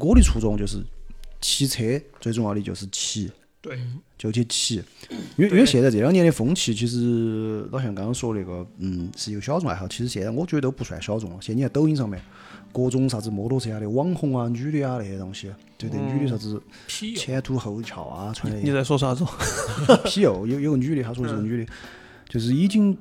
[0.00, 0.78] 我的初衷就是
[1.40, 1.82] 骑车
[2.20, 3.28] 最重要的就是骑，
[3.64, 3.78] 对，
[4.18, 4.74] 就去骑。
[5.38, 9.88] 因为因为现在这两年的风气，其实老像刚刚说那个，嗯，是一个小众爱好。
[9.88, 11.38] 其实现在我觉得都不算小众了。
[11.40, 12.20] 现在你看抖音上面
[12.74, 16.62] 各种啥子摩托车啊的网红啊、女的啊那些东西，对对，女的啥子
[17.16, 19.24] 前凸后翘啊，穿的你在说啥子？
[20.04, 21.72] 痞幼有有个女的，她说是个女的，
[22.28, 22.94] 就是已经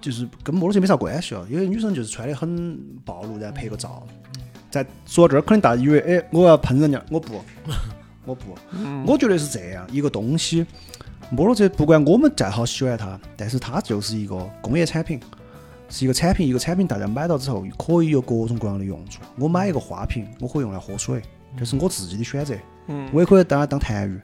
[0.00, 1.46] 就是跟摩托车没啥关系了。
[1.48, 4.04] 有些女生就是穿的很暴露，然后拍个照。
[4.68, 7.40] 在说到这儿，可能大家以为，哎，我要喷人家，我不，
[8.24, 8.54] 我不，
[9.06, 10.66] 我觉得是这样一个东西。
[11.30, 15.20] 摩托车不管我们再好喜欢它，但是它就是一个工业产品，
[15.88, 16.48] 是一个产品。
[16.48, 19.20] 一个产品大家买到之后可以有各种各样的用处。
[19.38, 21.22] 我买一个花瓶，我可以用来喝水，
[21.56, 22.54] 这是我自己的选择。
[22.88, 24.20] 嗯我也可以当它当痰盂。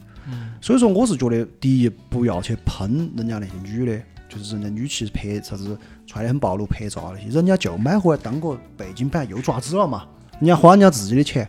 [0.61, 10.05] 所以说，我是觉得，第一，不要去喷人家那些女的，就是人家女骑拍啥子穿的很暴露拍照那些，人家就买回来当个背景板，又爪子了嘛。
[10.41, 11.47] 人家花人家自己的钱，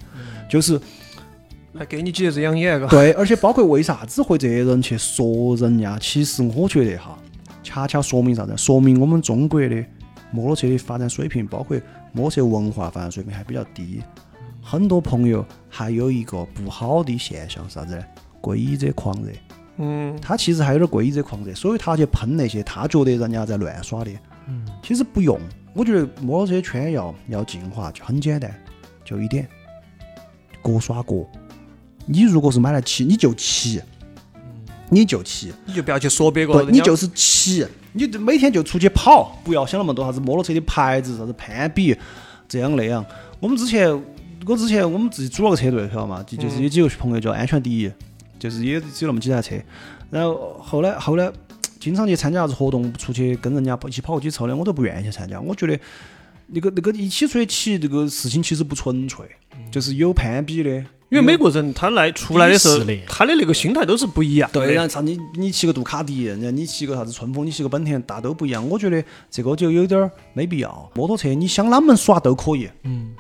[0.48, 0.80] 就是
[1.78, 2.88] 还给你几只养眼，嘎。
[2.88, 5.98] 对，而且包括为啥子会这些人去说人家？
[6.00, 7.18] 其实我觉得哈，
[7.64, 8.58] 恰恰说明啥子？
[8.58, 9.86] 说明我们中国的
[10.32, 11.78] 摩托车的发展水平，包括
[12.12, 14.02] 摩托车文化发展水平还比较低。
[14.62, 18.04] 很多朋友还有一个不好的现象，啥子呢？
[18.42, 19.32] 归依者狂热。
[19.78, 24.12] 嗯，他其实还有点归依者狂热，所以他去喷那些他觉得人家在乱耍的。
[24.48, 25.40] 嗯，其实不用，
[25.74, 28.54] 我觉得摩托车圈要要进化就很简单，
[29.06, 29.48] 就一点，
[30.62, 31.26] 各耍各。
[32.10, 33.82] 你如果是买来骑，你就骑，
[34.90, 41.94] 你就骑，你就不要去说别个，对，你就是骑，你就每天就出去跑，不要想那么多啥子摩托车的牌子，啥子攀比，
[42.48, 43.06] 这样那样。
[43.42, 43.92] 我们之前，
[44.46, 46.24] 我之前我们自己组了个车队，晓得嘛？
[46.24, 47.92] 就就是有几个朋友叫安全第一，
[48.40, 49.56] 就是也只有那么几台车。
[50.10, 51.30] 然后后来后来
[51.80, 55.42] 经常去参加啥子活动，出去跟人家一起跑过几次的，我都不愿意去参加。
[55.42, 55.78] 我觉得
[56.48, 59.26] 那个那个一起出去骑这个事情其实不纯粹，
[59.70, 60.82] 就是有攀比的。
[61.10, 64.50] 因为美国人他来出来的时候他的那个心态都是不一样。
[64.52, 68.68] 对，然后啥你你骑个杜卡迪，人家你骑个啥子春风，你骑个本田，大都不一样。
[68.68, 69.02] 我觉得
[69.32, 70.92] 这个就有点儿没必要。
[70.94, 73.16] 摩托车你想啷么耍都可以，嗯，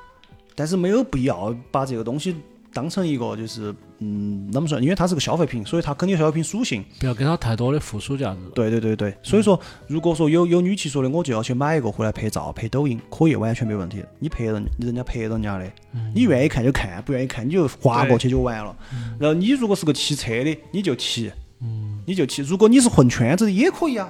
[0.53, 2.35] 但是没有必要把这个东西
[2.77, 4.79] 当成一个就是嗯，啷么说？
[4.79, 6.85] 因为它是个消费品，所以它肯定有消费品属性。
[6.99, 8.39] 不要给它太多的附属价值。
[8.53, 14.03] 对对对对，所以说，如果说有有女骑说的，我就要去买一个回来拍照、拍抖音，可以，完全没问题。
[14.19, 15.65] 你拍人，人家拍人家的，
[16.13, 18.75] 你愿意看就看，不愿意看你就划过去就完了。
[19.17, 21.31] 然后你如果是个骑车的，你就骑，
[22.05, 22.43] 你就骑。
[22.43, 24.07] 如果你是混圈子的也可以啊，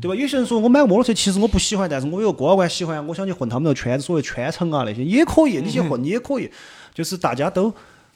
[0.00, 0.14] 对吧？
[0.14, 6.48] 有些人说我买摩托车，其实我不喜欢，但是我有个哥老倌喜欢，我想去混他们的圈子，所谓圈层啊那些也可以，你去混也可以，
[6.94, 7.74] 就是大家都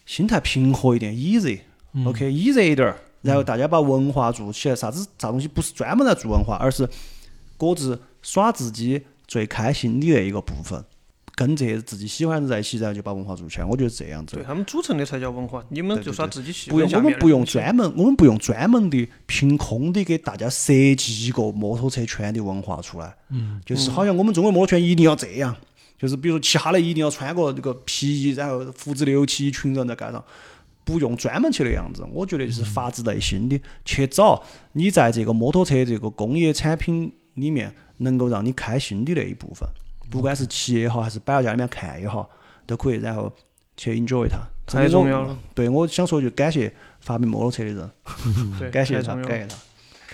[0.09, 1.61] 心态平和一点，easy。
[2.07, 6.89] OK，以热一点儿，然后大家把文化做起来，啥子啥东西不是专门来做文化，而是
[7.59, 10.83] 各自耍自己最开心的那一个部分，
[11.35, 13.67] 跟这些自己喜欢的人在一起，然后就把文化做起来。
[13.67, 14.43] 我觉得是这样子对。
[14.43, 23.15] 他们组成的才叫文化，你们就耍自己喜不用，我们不用专门，我们不用专门的凭空的给大家设计一个摩托车圈的文化出来。
[23.29, 25.55] 嗯，就是好像我们中国摩托圈一定要这样，
[25.99, 30.25] 就是比如说骑哈雷一定要穿个这个皮衣，然后胡子留起，一群人在街上，
[30.85, 32.07] 不用专门去那样子。
[32.13, 34.43] 我觉得就是发自内心的去找
[34.73, 39.69] 你在这个摩托车这个工业产品里面能够让你开心的那一部分，
[40.09, 42.31] 不管是骑也好，还是摆到家里面看也好，
[42.65, 43.33] 都可以，然后
[43.77, 44.39] 去 enjoy 它。
[44.67, 45.37] 太重要了。
[45.55, 47.91] 对，我想说就感谢发明摩托车的人，
[48.71, 49.57] 感谢他，感谢他。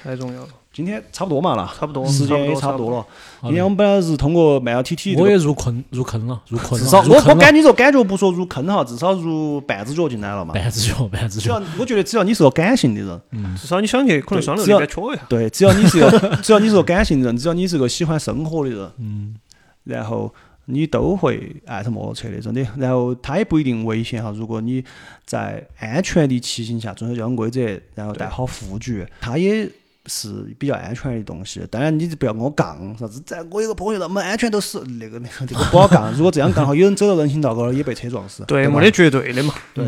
[0.03, 0.49] 太重要了。
[0.75, 3.07] 今天差不多嘛了，差不多时间也差不多了。
[3.43, 6.85] 今天我们本来是通过慢摇 TT 我也入坑入坑了，入坑了。
[6.85, 10.53] 至少我我感觉说感觉不说入坑哈，至少入半只脚进来了嘛。
[10.53, 11.66] 半只脚，半只只要脚。
[11.79, 15.22] 我觉得只要你是个感性的人，至少你想去，可能双流只要里边戳一下。
[15.29, 19.37] 对，只要你是个 只要你是个感性的人，只要你是个喜欢生活的人，嗯，
[19.85, 22.66] 然后你都会爱上摩托车的，真的。
[22.77, 24.83] 然后它也不一定危险哈，如果你
[25.25, 29.70] 在安全的骑行下遵守交通规则，然后带好护具，它也。
[30.07, 36.13] 是比较安全的东西，当然你就不要跟我杠啥子，在我有个朋友那么安全都是，那个那个这个不好杠。
[36.13, 39.55] 如果这样杠哈，有人走到人行道高头也被车撞死，对，没得绝对的嘛。
[39.73, 39.87] 对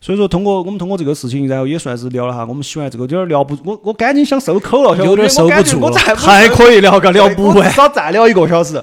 [0.00, 7.74] 所以说，通过我们通过这个事情，然后也算是聊了哈，我们喜欢这个有点儿聊不，我我赶紧想收口了，有点儿收不住了还可以聊个聊不完至。
[7.76, 8.80] 少再聊一个小时。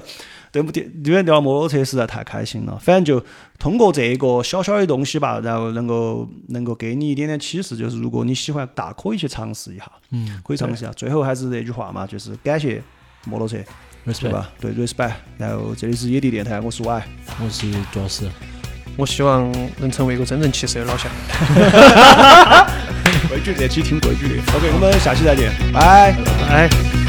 [0.54, 0.88] 对不对？
[1.04, 3.26] 因为聊摩托车实在太开心了，反正就
[3.58, 10.92] 通过这个小小的东西吧，然后能够能够给你一点点启示，就是如果你喜欢，大可以去尝试一下，嗯，可以尝试一下。
[10.92, 12.80] 最后还是那句话嘛，就是感谢
[13.24, 13.56] 摩托车，
[14.04, 14.30] 对 respect。
[14.30, 14.52] 吧？
[14.60, 15.12] 对，respect。
[15.38, 17.02] 然后这里是野地电台，我是 Y。
[17.42, 18.28] 我是主要是。
[18.96, 19.50] 我希望
[19.80, 21.10] 能成为一个真正骑车的老乡。
[23.28, 24.34] 规矩这期听规矩的。
[24.56, 26.14] OK，我们下期再见，拜。
[26.48, 27.03] 哎。